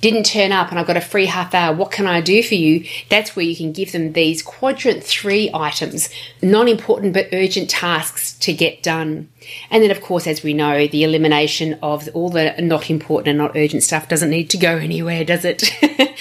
didn't 0.00 0.26
turn 0.26 0.50
up 0.50 0.70
and 0.70 0.78
I've 0.80 0.86
got 0.86 0.96
a 0.96 1.00
free 1.00 1.26
half 1.26 1.54
hour, 1.54 1.74
what 1.74 1.92
can 1.92 2.08
I 2.08 2.20
do 2.20 2.42
for 2.42 2.56
you? 2.56 2.84
That's 3.08 3.36
where 3.36 3.44
you 3.44 3.56
can 3.56 3.72
give 3.72 3.92
them 3.92 4.12
these 4.12 4.42
quadrant 4.42 5.04
three 5.04 5.48
items, 5.54 6.10
non 6.42 6.66
important 6.66 7.14
but 7.14 7.28
urgent 7.32 7.70
tasks 7.70 8.32
to 8.40 8.52
get 8.52 8.82
done. 8.82 9.28
And 9.70 9.82
then, 9.82 9.90
of 9.90 10.00
course, 10.00 10.26
as 10.26 10.42
we 10.42 10.54
know, 10.54 10.86
the 10.86 11.04
elimination 11.04 11.78
of 11.82 12.08
all 12.14 12.30
the 12.30 12.54
not 12.60 12.90
important 12.90 13.28
and 13.28 13.38
not 13.38 13.56
urgent 13.56 13.82
stuff 13.82 14.08
doesn't 14.08 14.30
need 14.30 14.50
to 14.50 14.58
go 14.58 14.76
anywhere, 14.78 15.24
does 15.24 15.44
it? 15.44 15.62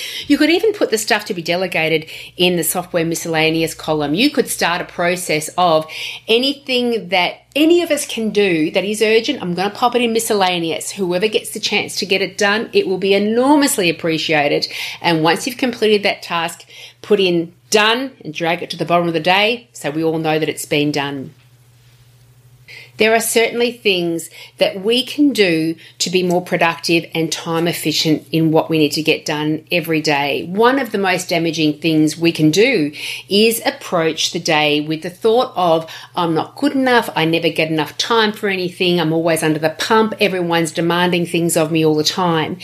you 0.30 0.38
could 0.38 0.50
even 0.50 0.74
put 0.74 0.92
the 0.92 0.98
stuff 0.98 1.26
to 1.26 1.34
be 1.34 1.42
delegated 1.42 2.10
in 2.38 2.56
the 2.56 2.64
software 2.64 3.06
miscellaneous 3.06 3.74
column. 3.74 4.14
You 4.14 4.30
could 4.30 4.48
start 4.48 4.82
a 4.82 4.86
process 4.86 5.50
of 5.58 5.86
anything 6.28 7.10
that 7.10 7.42
any 7.56 7.82
of 7.82 7.92
us 7.92 8.06
can 8.06 8.30
do 8.30 8.72
that 8.72 8.86
is 8.86 9.02
urgent. 9.02 9.42
I'm 9.42 9.54
going 9.54 9.70
to 9.70 9.76
pop 9.76 9.96
it 9.96 10.02
in 10.02 10.14
miscellaneous. 10.14 10.92
Whoever 10.92 11.28
gets 11.28 11.52
the 11.52 11.60
chance 11.60 11.98
to 11.98 12.06
get 12.06 12.22
it 12.22 12.38
done, 12.38 12.70
it 12.72 12.88
will 12.88 12.98
be 12.98 13.14
enormously 13.14 13.90
appreciated. 13.90 14.68
And 15.02 15.24
once 15.24 15.46
you've 15.46 15.58
completed 15.58 16.04
that 16.04 16.22
task, 16.22 16.66
put 17.02 17.20
in 17.20 17.54
done 17.70 18.12
and 18.24 18.34
drag 18.34 18.62
it 18.62 18.70
to 18.70 18.78
the 18.78 18.86
bottom 18.86 19.08
of 19.08 19.14
the 19.14 19.20
day 19.20 19.68
so 19.74 19.90
we 19.90 20.04
all 20.04 20.20
know 20.20 20.40
that 20.40 20.50
it's 20.50 20.66
been 20.66 20.92
done. 20.92 21.34
There 23.02 23.16
are 23.16 23.20
certainly 23.20 23.72
things 23.72 24.30
that 24.60 24.84
we 24.84 25.04
can 25.04 25.34
do 25.34 25.76
to 25.98 26.12
be 26.12 26.22
more 26.22 26.44
productive 26.44 27.10
and 27.16 27.32
time 27.32 27.68
efficient 27.68 28.28
in 28.32 28.52
what 28.52 28.70
we 28.70 28.78
need 28.78 28.92
to 28.92 29.02
get 29.02 29.26
done 29.26 29.66
every 29.72 30.02
day. 30.02 30.46
One 30.46 30.78
of 30.78 30.92
the 30.92 31.00
most 31.00 31.28
damaging 31.28 31.80
things 31.80 32.16
we 32.16 32.32
can 32.32 32.52
do 32.52 32.94
is 33.28 33.60
approach 33.66 34.34
the 34.34 34.40
day 34.40 34.82
with 34.82 35.02
the 35.02 35.10
thought 35.10 35.52
of, 35.56 35.92
I'm 36.16 36.36
not 36.36 36.56
good 36.56 36.74
enough, 36.74 37.10
I 37.16 37.26
never 37.26 37.50
get 37.50 37.72
enough 37.72 37.98
time 37.98 38.34
for 38.34 38.50
anything, 38.50 39.00
I'm 39.00 39.14
always 39.14 39.42
under 39.42 39.58
the 39.58 39.72
pump, 39.72 40.14
everyone's 40.20 40.72
demanding 40.72 41.26
things 41.26 41.58
of 41.58 41.72
me 41.72 41.84
all 41.84 41.96
the 41.96 42.04
time. 42.04 42.60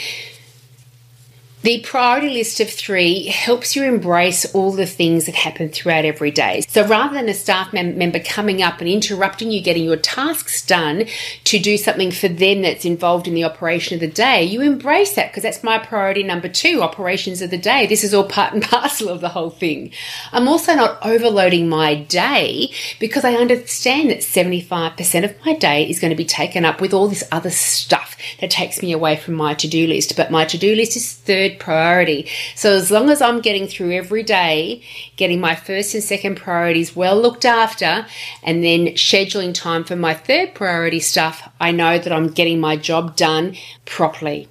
The 1.63 1.79
priority 1.81 2.29
list 2.29 2.59
of 2.59 2.69
three 2.69 3.25
helps 3.25 3.75
you 3.75 3.83
embrace 3.83 4.45
all 4.53 4.71
the 4.71 4.85
things 4.85 5.25
that 5.25 5.33
happen 5.33 5.69
throughout 5.69 6.05
every 6.05 6.29
day. 6.29 6.61
So 6.67 6.85
rather 6.85 7.15
than 7.15 7.27
a 7.27 7.33
staff 7.33 7.73
mem- 7.73 7.97
member 7.97 8.19
coming 8.19 8.61
up 8.61 8.79
and 8.79 8.87
interrupting 8.87 9.49
you 9.49 9.59
getting 9.59 9.83
your 9.83 9.97
tasks 9.97 10.63
done 10.63 11.05
to 11.45 11.57
do 11.57 11.75
something 11.75 12.11
for 12.11 12.27
them 12.27 12.61
that's 12.61 12.85
involved 12.85 13.27
in 13.27 13.33
the 13.33 13.43
operation 13.43 13.95
of 13.95 14.01
the 14.01 14.07
day, 14.07 14.43
you 14.43 14.61
embrace 14.61 15.15
that 15.15 15.31
because 15.31 15.41
that's 15.41 15.63
my 15.63 15.79
priority 15.79 16.21
number 16.21 16.47
two 16.47 16.83
operations 16.83 17.41
of 17.41 17.49
the 17.49 17.57
day. 17.57 17.87
This 17.87 18.03
is 18.03 18.13
all 18.13 18.29
part 18.29 18.53
and 18.53 18.61
parcel 18.69 19.09
of 19.09 19.21
the 19.21 19.29
whole 19.29 19.49
thing. 19.49 19.91
I'm 20.31 20.47
also 20.47 20.75
not 20.75 21.03
overloading 21.03 21.67
my 21.67 21.95
day 21.95 22.71
because 22.99 23.25
I 23.25 23.33
understand 23.33 24.11
that 24.11 24.19
75% 24.19 25.23
of 25.23 25.35
my 25.43 25.55
day 25.55 25.89
is 25.89 25.99
going 25.99 26.11
to 26.11 26.15
be 26.15 26.23
taken 26.23 26.65
up 26.65 26.79
with 26.79 26.93
all 26.93 27.07
this 27.07 27.27
other 27.31 27.49
stuff 27.49 28.15
that 28.39 28.51
takes 28.51 28.83
me 28.83 28.91
away 28.91 29.15
from 29.15 29.33
my 29.33 29.55
to 29.55 29.67
do 29.67 29.87
list. 29.87 30.15
But 30.15 30.29
my 30.29 30.45
to 30.45 30.57
do 30.59 30.75
list 30.75 30.95
is 30.95 31.13
third 31.13 31.46
third 31.47 31.59
priority. 31.59 32.27
So 32.55 32.71
as 32.73 32.91
long 32.91 33.09
as 33.09 33.21
I'm 33.21 33.41
getting 33.41 33.67
through 33.67 33.91
every 33.91 34.23
day, 34.23 34.81
getting 35.15 35.39
my 35.39 35.55
first 35.55 35.93
and 35.93 36.03
second 36.03 36.35
priorities 36.35 36.95
well 36.95 37.19
looked 37.19 37.45
after, 37.45 38.05
and 38.43 38.63
then 38.63 38.87
scheduling 38.87 39.53
time 39.53 39.83
for 39.83 39.95
my 39.95 40.13
third 40.13 40.53
priority 40.53 40.99
stuff, 40.99 41.49
I 41.59 41.71
know 41.71 41.97
that 41.97 42.11
I'm 42.11 42.27
getting 42.27 42.59
my 42.59 42.75
job 42.75 43.15
done 43.15 43.55
properly. 43.85 44.47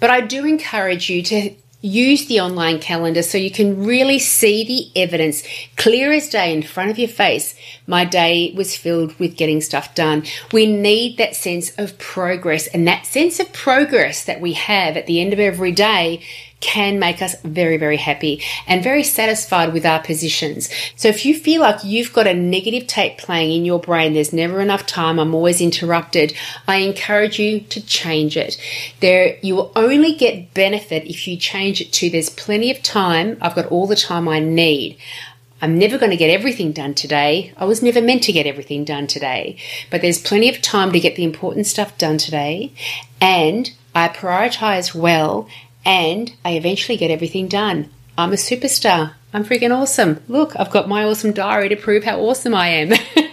But 0.00 0.10
I 0.10 0.20
do 0.20 0.44
encourage 0.44 1.10
you 1.10 1.22
to 1.24 1.54
use 1.80 2.26
the 2.26 2.40
online 2.40 2.80
calendar 2.80 3.22
so 3.22 3.38
you 3.38 3.50
can 3.50 3.84
really 3.84 4.18
see 4.18 4.64
the 4.64 5.00
evidence 5.00 5.44
clear 5.76 6.12
as 6.12 6.28
day 6.28 6.52
in 6.52 6.62
front 6.62 6.90
of 6.90 6.98
your 6.98 7.08
face. 7.08 7.54
My 7.86 8.04
day 8.04 8.52
was 8.56 8.76
filled 8.76 9.16
with 9.18 9.36
getting 9.36 9.60
stuff 9.60 9.94
done. 9.94 10.24
We 10.52 10.66
need 10.66 11.18
that 11.18 11.36
sense 11.36 11.70
of 11.78 11.96
progress 11.98 12.66
and 12.66 12.86
that 12.88 13.06
sense 13.06 13.38
of 13.38 13.52
progress 13.52 14.24
that 14.24 14.40
we 14.40 14.54
have 14.54 14.96
at 14.96 15.06
the 15.06 15.20
end 15.20 15.32
of 15.32 15.38
every 15.38 15.72
day 15.72 16.20
can 16.60 16.98
make 16.98 17.22
us 17.22 17.40
very, 17.42 17.76
very 17.76 17.96
happy 17.96 18.42
and 18.66 18.82
very 18.82 19.02
satisfied 19.02 19.72
with 19.72 19.86
our 19.86 20.02
positions. 20.02 20.68
So 20.96 21.08
if 21.08 21.24
you 21.24 21.34
feel 21.34 21.60
like 21.60 21.84
you've 21.84 22.12
got 22.12 22.26
a 22.26 22.34
negative 22.34 22.86
tape 22.86 23.18
playing 23.18 23.52
in 23.52 23.64
your 23.64 23.78
brain, 23.78 24.14
there's 24.14 24.32
never 24.32 24.60
enough 24.60 24.86
time, 24.86 25.18
I'm 25.18 25.34
always 25.34 25.60
interrupted, 25.60 26.34
I 26.66 26.76
encourage 26.76 27.38
you 27.38 27.60
to 27.60 27.84
change 27.84 28.36
it. 28.36 28.60
There, 29.00 29.36
you 29.42 29.54
will 29.54 29.72
only 29.76 30.14
get 30.14 30.52
benefit 30.54 31.04
if 31.06 31.28
you 31.28 31.36
change 31.36 31.80
it 31.80 31.92
to 31.94 32.10
there's 32.10 32.30
plenty 32.30 32.70
of 32.70 32.82
time, 32.82 33.38
I've 33.40 33.54
got 33.54 33.66
all 33.66 33.86
the 33.86 33.96
time 33.96 34.28
I 34.28 34.40
need. 34.40 34.98
I'm 35.60 35.76
never 35.76 35.98
going 35.98 36.10
to 36.10 36.16
get 36.16 36.30
everything 36.30 36.72
done 36.72 36.94
today. 36.94 37.52
I 37.56 37.64
was 37.64 37.82
never 37.82 38.00
meant 38.00 38.22
to 38.24 38.32
get 38.32 38.46
everything 38.46 38.84
done 38.84 39.08
today. 39.08 39.56
But 39.90 40.02
there's 40.02 40.22
plenty 40.22 40.48
of 40.48 40.62
time 40.62 40.92
to 40.92 41.00
get 41.00 41.16
the 41.16 41.24
important 41.24 41.66
stuff 41.66 41.98
done 41.98 42.16
today. 42.16 42.72
And 43.20 43.72
I 43.92 44.08
prioritize 44.08 44.94
well 44.94 45.48
and 45.84 46.32
I 46.44 46.52
eventually 46.52 46.96
get 46.96 47.10
everything 47.10 47.48
done. 47.48 47.90
I'm 48.16 48.32
a 48.32 48.36
superstar. 48.36 49.14
I'm 49.32 49.44
freaking 49.44 49.76
awesome. 49.76 50.22
Look, 50.28 50.58
I've 50.58 50.70
got 50.70 50.88
my 50.88 51.04
awesome 51.04 51.32
diary 51.32 51.68
to 51.68 51.76
prove 51.76 52.04
how 52.04 52.20
awesome 52.20 52.54
I 52.54 52.68
am. 52.68 52.92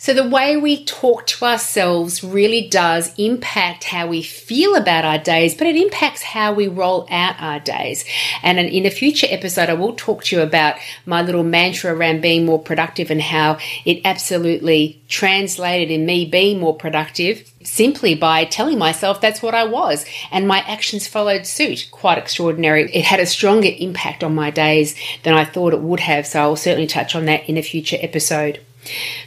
So, 0.00 0.14
the 0.14 0.26
way 0.26 0.56
we 0.56 0.82
talk 0.86 1.26
to 1.26 1.44
ourselves 1.44 2.24
really 2.24 2.66
does 2.68 3.12
impact 3.18 3.84
how 3.84 4.06
we 4.06 4.22
feel 4.22 4.74
about 4.74 5.04
our 5.04 5.18
days, 5.18 5.54
but 5.54 5.66
it 5.66 5.76
impacts 5.76 6.22
how 6.22 6.54
we 6.54 6.68
roll 6.68 7.06
out 7.10 7.34
our 7.38 7.60
days. 7.60 8.06
And 8.42 8.58
in 8.58 8.86
a 8.86 8.90
future 8.90 9.26
episode, 9.28 9.68
I 9.68 9.74
will 9.74 9.92
talk 9.92 10.24
to 10.24 10.36
you 10.36 10.40
about 10.40 10.76
my 11.04 11.20
little 11.20 11.42
mantra 11.42 11.94
around 11.94 12.22
being 12.22 12.46
more 12.46 12.58
productive 12.58 13.10
and 13.10 13.20
how 13.20 13.58
it 13.84 14.00
absolutely 14.06 15.02
translated 15.06 15.90
in 15.90 16.06
me 16.06 16.24
being 16.24 16.60
more 16.60 16.74
productive 16.74 17.49
simply 17.62 18.14
by 18.14 18.44
telling 18.44 18.78
myself 18.78 19.20
that's 19.20 19.42
what 19.42 19.54
I 19.54 19.64
was. 19.64 20.04
And 20.30 20.48
my 20.48 20.60
actions 20.60 21.06
followed 21.06 21.46
suit. 21.46 21.88
Quite 21.90 22.18
extraordinary. 22.18 22.90
It 22.92 23.04
had 23.04 23.20
a 23.20 23.26
stronger 23.26 23.70
impact 23.78 24.24
on 24.24 24.34
my 24.34 24.50
days 24.50 24.96
than 25.22 25.34
I 25.34 25.44
thought 25.44 25.74
it 25.74 25.80
would 25.80 26.00
have. 26.00 26.26
So, 26.26 26.40
I'll 26.40 26.56
certainly 26.56 26.86
touch 26.86 27.14
on 27.14 27.26
that 27.26 27.48
in 27.48 27.56
a 27.56 27.62
future 27.62 27.98
episode. 28.00 28.60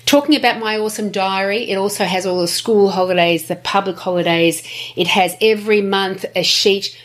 Talking 0.05 0.35
about 0.35 0.59
my 0.59 0.77
awesome 0.77 1.11
diary, 1.11 1.69
it 1.69 1.75
also 1.75 2.05
has 2.05 2.25
all 2.25 2.41
the 2.41 2.47
school 2.47 2.89
holidays, 2.89 3.47
the 3.47 3.55
public 3.55 3.97
holidays. 3.97 4.63
It 4.95 5.07
has 5.07 5.35
every 5.41 5.81
month 5.81 6.25
a 6.35 6.43
sheet 6.43 6.97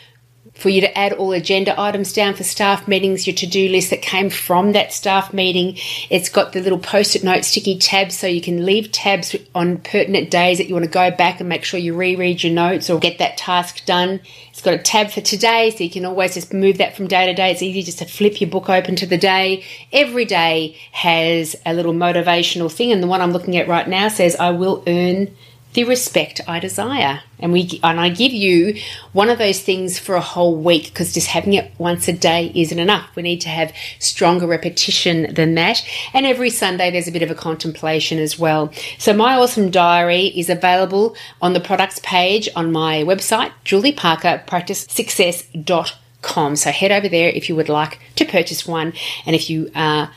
for 0.59 0.69
you 0.69 0.81
to 0.81 0.97
add 0.97 1.13
all 1.13 1.31
agenda 1.31 1.79
items 1.79 2.13
down 2.13 2.33
for 2.33 2.43
staff 2.43 2.87
meetings, 2.87 3.25
your 3.25 3.35
to 3.35 3.47
do 3.47 3.69
list 3.69 3.89
that 3.89 4.01
came 4.01 4.29
from 4.29 4.73
that 4.73 4.93
staff 4.93 5.33
meeting. 5.33 5.77
It's 6.09 6.29
got 6.29 6.53
the 6.53 6.61
little 6.61 6.79
post 6.79 7.15
it 7.15 7.23
note 7.23 7.45
sticky 7.45 7.77
tabs 7.77 8.17
so 8.17 8.27
you 8.27 8.41
can 8.41 8.65
leave 8.65 8.91
tabs 8.91 9.35
on 9.55 9.77
pertinent 9.77 10.29
days 10.29 10.57
that 10.57 10.67
you 10.67 10.73
want 10.73 10.85
to 10.85 10.91
go 10.91 11.11
back 11.11 11.39
and 11.39 11.49
make 11.49 11.63
sure 11.63 11.79
you 11.79 11.95
reread 11.95 12.43
your 12.43 12.53
notes 12.53 12.89
or 12.89 12.99
get 12.99 13.19
that 13.19 13.37
task 13.37 13.85
done. 13.85 14.19
It's 14.51 14.61
got 14.61 14.73
a 14.73 14.77
tab 14.77 15.09
for 15.09 15.21
today 15.21 15.71
so 15.71 15.83
you 15.83 15.89
can 15.89 16.05
always 16.05 16.33
just 16.33 16.53
move 16.53 16.79
that 16.79 16.95
from 16.95 17.07
day 17.07 17.25
to 17.27 17.33
day. 17.33 17.51
It's 17.51 17.61
easy 17.61 17.81
just 17.81 17.99
to 17.99 18.05
flip 18.05 18.41
your 18.41 18.49
book 18.49 18.69
open 18.69 18.95
to 18.97 19.05
the 19.05 19.17
day. 19.17 19.63
Every 19.93 20.25
day 20.25 20.77
has 20.91 21.55
a 21.65 21.73
little 21.73 21.93
motivational 21.93 22.71
thing, 22.71 22.91
and 22.91 23.01
the 23.01 23.07
one 23.07 23.21
I'm 23.21 23.31
looking 23.31 23.55
at 23.55 23.67
right 23.67 23.87
now 23.87 24.09
says, 24.09 24.35
I 24.35 24.51
will 24.51 24.83
earn 24.85 25.35
the 25.73 25.83
respect 25.83 26.41
I 26.47 26.59
desire. 26.59 27.21
And 27.39 27.53
we 27.53 27.79
and 27.83 27.99
I 27.99 28.09
give 28.09 28.33
you 28.33 28.79
one 29.13 29.29
of 29.29 29.37
those 29.37 29.61
things 29.61 29.97
for 29.97 30.15
a 30.15 30.21
whole 30.21 30.55
week 30.55 30.85
because 30.85 31.13
just 31.13 31.27
having 31.27 31.53
it 31.53 31.71
once 31.77 32.07
a 32.07 32.13
day 32.13 32.51
isn't 32.53 32.79
enough. 32.79 33.15
We 33.15 33.23
need 33.23 33.41
to 33.41 33.49
have 33.49 33.73
stronger 33.99 34.47
repetition 34.47 35.33
than 35.33 35.55
that. 35.55 35.85
And 36.13 36.25
every 36.25 36.49
Sunday 36.49 36.91
there's 36.91 37.07
a 37.07 37.11
bit 37.11 37.21
of 37.21 37.31
a 37.31 37.35
contemplation 37.35 38.19
as 38.19 38.37
well. 38.37 38.71
So 38.97 39.13
my 39.13 39.35
awesome 39.35 39.69
diary 39.69 40.27
is 40.27 40.49
available 40.49 41.15
on 41.41 41.53
the 41.53 41.59
products 41.59 41.99
page 42.03 42.49
on 42.55 42.71
my 42.71 43.03
website, 43.03 43.51
julie 43.63 43.93
parker 43.93 44.19
julieparkerpracticesuccess.com. 44.19 46.55
So 46.55 46.71
head 46.71 46.91
over 46.91 47.07
there 47.07 47.29
if 47.29 47.47
you 47.49 47.55
would 47.55 47.69
like 47.69 47.99
to 48.15 48.25
purchase 48.25 48.67
one. 48.67 48.93
And 49.25 49.35
if 49.35 49.49
you 49.49 49.71
are 49.75 50.11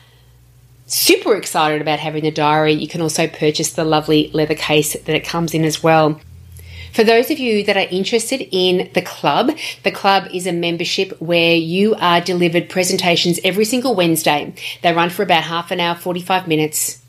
super 0.92 1.36
excited 1.36 1.80
about 1.80 1.98
having 1.98 2.22
the 2.22 2.30
diary, 2.30 2.72
you 2.72 2.88
can 2.88 3.00
also 3.00 3.26
purchase 3.26 3.72
the 3.72 3.84
lovely 3.84 4.30
leather 4.32 4.54
case 4.54 4.92
that 4.92 5.14
it 5.14 5.24
comes 5.24 5.54
in 5.54 5.64
as 5.64 5.82
well. 5.82 6.20
For 6.92 7.04
those 7.04 7.30
of 7.30 7.38
you 7.38 7.64
that 7.64 7.76
are 7.78 7.88
interested 7.90 8.46
in 8.50 8.90
the 8.92 9.00
club, 9.00 9.56
the 9.82 9.90
club 9.90 10.28
is 10.32 10.46
a 10.46 10.52
membership 10.52 11.18
where 11.22 11.54
you 11.54 11.94
are 11.94 12.20
delivered 12.20 12.68
presentations 12.68 13.40
every 13.42 13.64
single 13.64 13.94
Wednesday. 13.94 14.54
They 14.82 14.92
run 14.92 15.08
for 15.08 15.22
about 15.22 15.44
half 15.44 15.70
an 15.70 15.80
hour, 15.80 15.94
45 15.94 16.46
minutes. 16.46 17.02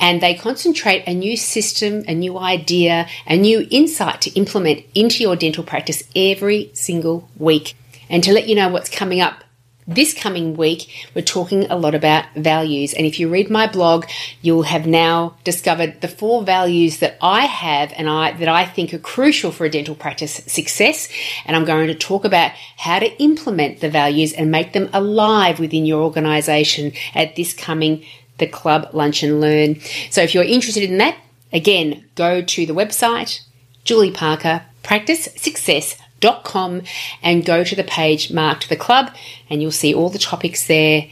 And 0.00 0.22
they 0.22 0.34
concentrate 0.34 1.04
a 1.06 1.12
new 1.12 1.36
system, 1.36 2.04
a 2.08 2.14
new 2.14 2.38
idea, 2.38 3.06
a 3.26 3.36
new 3.36 3.66
insight 3.70 4.22
to 4.22 4.30
implement 4.30 4.84
into 4.94 5.22
your 5.22 5.36
dental 5.36 5.62
practice 5.62 6.02
every 6.16 6.70
single 6.72 7.28
week. 7.36 7.76
And 8.08 8.24
to 8.24 8.32
let 8.32 8.48
you 8.48 8.54
know 8.54 8.70
what's 8.70 8.88
coming 8.88 9.20
up 9.20 9.44
this 9.88 10.12
coming 10.12 10.54
week, 10.54 11.08
we're 11.14 11.22
talking 11.22 11.64
a 11.70 11.76
lot 11.76 11.94
about 11.94 12.26
values. 12.36 12.92
And 12.92 13.06
if 13.06 13.18
you 13.18 13.28
read 13.30 13.50
my 13.50 13.66
blog, 13.66 14.04
you'll 14.42 14.64
have 14.64 14.86
now 14.86 15.36
discovered 15.44 16.02
the 16.02 16.08
four 16.08 16.42
values 16.42 16.98
that 16.98 17.16
I 17.22 17.46
have 17.46 17.92
and 17.96 18.08
I, 18.08 18.32
that 18.32 18.48
I 18.48 18.66
think 18.66 18.92
are 18.92 18.98
crucial 18.98 19.50
for 19.50 19.64
a 19.64 19.70
dental 19.70 19.94
practice 19.94 20.42
success. 20.46 21.08
And 21.46 21.56
I'm 21.56 21.64
going 21.64 21.86
to 21.86 21.94
talk 21.94 22.26
about 22.26 22.52
how 22.76 22.98
to 22.98 23.10
implement 23.20 23.80
the 23.80 23.88
values 23.88 24.34
and 24.34 24.50
make 24.50 24.74
them 24.74 24.90
alive 24.92 25.58
within 25.58 25.86
your 25.86 26.02
organization 26.02 26.92
at 27.14 27.34
this 27.34 27.54
coming 27.54 28.04
the 28.36 28.46
club 28.46 28.90
lunch 28.92 29.22
and 29.22 29.40
learn. 29.40 29.80
So 30.10 30.20
if 30.20 30.34
you're 30.34 30.44
interested 30.44 30.82
in 30.84 30.98
that, 30.98 31.16
again, 31.52 32.04
go 32.14 32.42
to 32.42 32.66
the 32.66 32.74
website, 32.74 33.40
Julie 33.84 34.12
Parker, 34.12 34.66
practice 34.82 35.28
success 35.36 35.96
com 36.44 36.82
and 37.22 37.44
go 37.44 37.64
to 37.64 37.76
the 37.76 37.84
page 37.84 38.32
marked 38.32 38.68
the 38.68 38.76
club 38.76 39.10
and 39.48 39.62
you'll 39.62 39.70
see 39.70 39.94
all 39.94 40.10
the 40.10 40.18
topics 40.18 40.66
there 40.66 41.08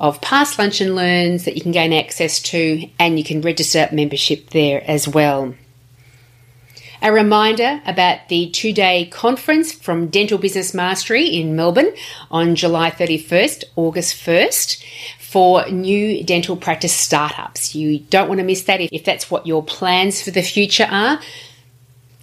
of 0.00 0.20
past 0.20 0.58
lunch 0.58 0.80
and 0.80 0.96
learns 0.96 1.44
that 1.44 1.54
you 1.54 1.62
can 1.62 1.72
gain 1.72 1.92
access 1.92 2.40
to 2.40 2.88
and 2.98 3.18
you 3.18 3.24
can 3.24 3.40
register 3.40 3.88
membership 3.92 4.50
there 4.50 4.82
as 4.88 5.06
well. 5.06 5.54
A 7.04 7.12
reminder 7.12 7.82
about 7.84 8.28
the 8.28 8.50
two 8.50 8.72
day 8.72 9.06
conference 9.06 9.72
from 9.72 10.06
Dental 10.06 10.38
Business 10.38 10.72
Mastery 10.72 11.26
in 11.26 11.56
Melbourne 11.56 11.92
on 12.30 12.54
July 12.54 12.90
31st, 12.90 13.64
August 13.74 14.14
1st 14.24 14.84
for 15.18 15.68
new 15.70 16.22
dental 16.22 16.56
practice 16.56 16.92
startups. 16.92 17.74
You 17.74 17.98
don't 17.98 18.28
want 18.28 18.38
to 18.38 18.44
miss 18.44 18.64
that 18.64 18.80
if 18.80 19.04
that's 19.04 19.30
what 19.30 19.46
your 19.46 19.64
plans 19.64 20.22
for 20.22 20.30
the 20.30 20.42
future 20.42 20.86
are. 20.90 21.20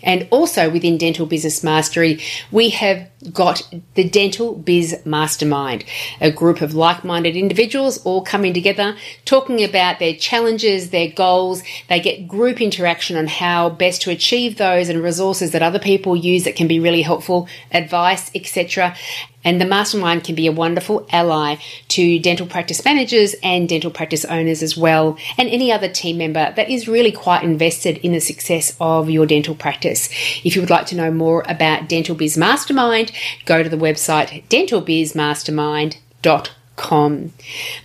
And 0.04 0.28
also 0.32 0.70
within 0.70 0.98
Dental 0.98 1.26
Business 1.26 1.64
Mastery, 1.64 2.22
we 2.52 2.70
have 2.70 3.10
got 3.34 3.68
the 3.96 4.08
Dental 4.08 4.56
Biz 4.56 5.02
Mastermind, 5.06 5.84
a 6.22 6.32
group 6.32 6.62
of 6.62 6.74
like 6.74 7.04
minded 7.04 7.36
individuals 7.36 8.02
all 8.06 8.22
coming 8.22 8.54
together, 8.54 8.96
talking 9.26 9.64
about 9.64 10.00
their 10.00 10.16
challenges, 10.16 10.90
their 10.92 11.10
goals. 11.10 11.64
They 11.90 12.00
get 12.00 12.28
group 12.28 12.62
interaction 12.62 13.18
on 13.18 13.28
how 13.28 13.70
best 13.70 14.02
to 14.04 14.12
achieve 14.12 14.58
those 14.58 14.90
and 14.90 15.04
resources 15.04 15.52
that 15.52 15.62
other 15.62 15.80
people 15.80 16.16
use 16.16 16.46
that 16.46 16.56
can 16.56 16.68
be 16.68 16.80
really 16.80 17.02
helpful, 17.02 17.48
advice, 17.72 18.32
etc. 18.34 18.96
And 19.44 19.62
the 19.62 19.66
mastermind 19.66 20.24
can 20.24 20.36
be 20.36 20.46
a 20.48 20.52
wonderful 20.52 21.08
ally 21.12 21.56
to 21.90 22.18
dental 22.20 22.46
practice 22.46 22.84
managers 22.84 23.36
and 23.42 23.70
dental 23.70 23.92
practice 23.92 24.26
owners 24.26 24.62
as 24.62 24.76
well, 24.76 25.18
and 25.38 25.48
any 25.50 25.72
other 25.72 25.88
team 25.88 26.18
member 26.18 26.52
that 26.56 26.70
is 26.70 26.90
really 26.90 27.12
quite 27.12 27.44
invested 27.44 27.98
in 28.00 28.12
the 28.12 28.20
success 28.20 28.76
of 28.82 29.10
your 29.10 29.26
dental 29.26 29.56
practice. 29.56 30.10
If 30.44 30.56
you 30.56 30.62
would 30.62 30.70
like 30.70 30.86
to 30.88 30.96
know 30.96 31.12
more 31.12 31.46
about 31.48 31.88
Dental 31.88 32.16
Biz 32.16 32.38
Mastermind, 32.38 33.14
go 33.46 33.64
to 33.64 33.70
the 33.70 33.78
website 33.78 34.44
dentalbizmastermind.com. 34.50 37.34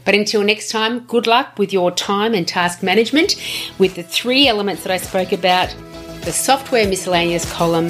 But 0.04 0.14
until 0.14 0.44
next 0.44 0.70
time, 0.70 1.00
good 1.00 1.26
luck 1.26 1.58
with 1.58 1.72
your 1.72 1.90
time 1.90 2.32
and 2.34 2.46
task 2.46 2.80
management 2.82 3.34
with 3.78 3.96
the 3.96 4.04
three 4.04 4.46
elements 4.46 4.84
that 4.84 4.92
I 4.92 4.98
spoke 4.98 5.32
about 5.32 5.74
the 6.24 6.32
software 6.32 6.88
miscellaneous 6.88 7.50
column 7.52 7.88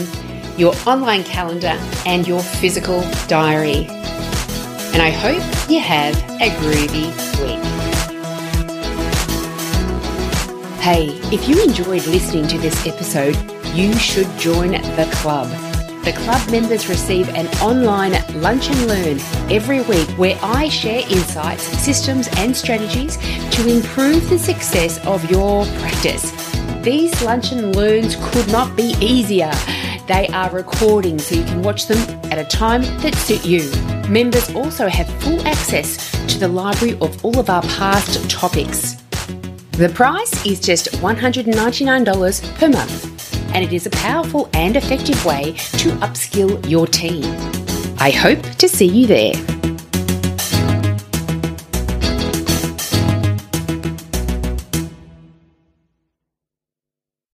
your 0.56 0.74
online 0.86 1.24
calendar, 1.24 1.78
and 2.06 2.26
your 2.26 2.40
physical 2.40 3.00
diary. 3.26 3.86
And 4.92 5.02
I 5.02 5.10
hope 5.10 5.42
you 5.68 5.80
have 5.80 6.14
a 6.40 6.50
groovy 6.60 7.10
week. 7.40 7.60
Hey, 10.80 11.06
if 11.34 11.48
you 11.48 11.62
enjoyed 11.62 12.06
listening 12.06 12.46
to 12.48 12.58
this 12.58 12.86
episode, 12.86 13.36
you 13.74 13.92
should 13.94 14.28
join 14.38 14.72
the 14.72 15.08
club. 15.14 15.48
The 16.04 16.12
club 16.12 16.50
members 16.50 16.86
receive 16.86 17.30
an 17.30 17.46
online 17.62 18.12
lunch 18.42 18.68
and 18.68 18.86
learn 18.86 19.18
every 19.50 19.80
week 19.80 20.06
where 20.18 20.38
I 20.42 20.68
share 20.68 21.00
insights, 21.10 21.62
systems, 21.62 22.28
and 22.36 22.54
strategies 22.54 23.16
to 23.16 23.66
improve 23.66 24.28
the 24.28 24.38
success 24.38 25.04
of 25.06 25.28
your 25.30 25.64
practice. 25.80 26.30
These 26.82 27.22
lunch 27.22 27.52
and 27.52 27.74
learns 27.74 28.16
could 28.20 28.46
not 28.52 28.76
be 28.76 28.94
easier. 29.00 29.50
They 30.06 30.28
are 30.28 30.50
recording 30.50 31.18
so 31.18 31.34
you 31.34 31.44
can 31.44 31.62
watch 31.62 31.86
them 31.86 31.98
at 32.30 32.38
a 32.38 32.44
time 32.44 32.82
that 33.00 33.14
suit 33.14 33.42
you. 33.46 33.70
Members 34.10 34.54
also 34.54 34.86
have 34.86 35.08
full 35.22 35.40
access 35.48 36.10
to 36.26 36.38
the 36.38 36.46
library 36.46 36.98
of 37.00 37.24
all 37.24 37.38
of 37.38 37.48
our 37.48 37.62
past 37.62 38.28
topics. 38.28 38.96
The 39.72 39.88
price 39.94 40.44
is 40.44 40.60
just 40.60 40.88
$199 41.00 42.54
per 42.56 42.68
month, 42.68 43.54
and 43.54 43.64
it 43.64 43.72
is 43.72 43.86
a 43.86 43.90
powerful 43.90 44.50
and 44.52 44.76
effective 44.76 45.24
way 45.24 45.52
to 45.78 45.90
upskill 46.02 46.68
your 46.68 46.86
team. 46.86 47.24
I 47.98 48.10
hope 48.10 48.42
to 48.56 48.68
see 48.68 48.86
you 48.86 49.06
there. 49.06 49.53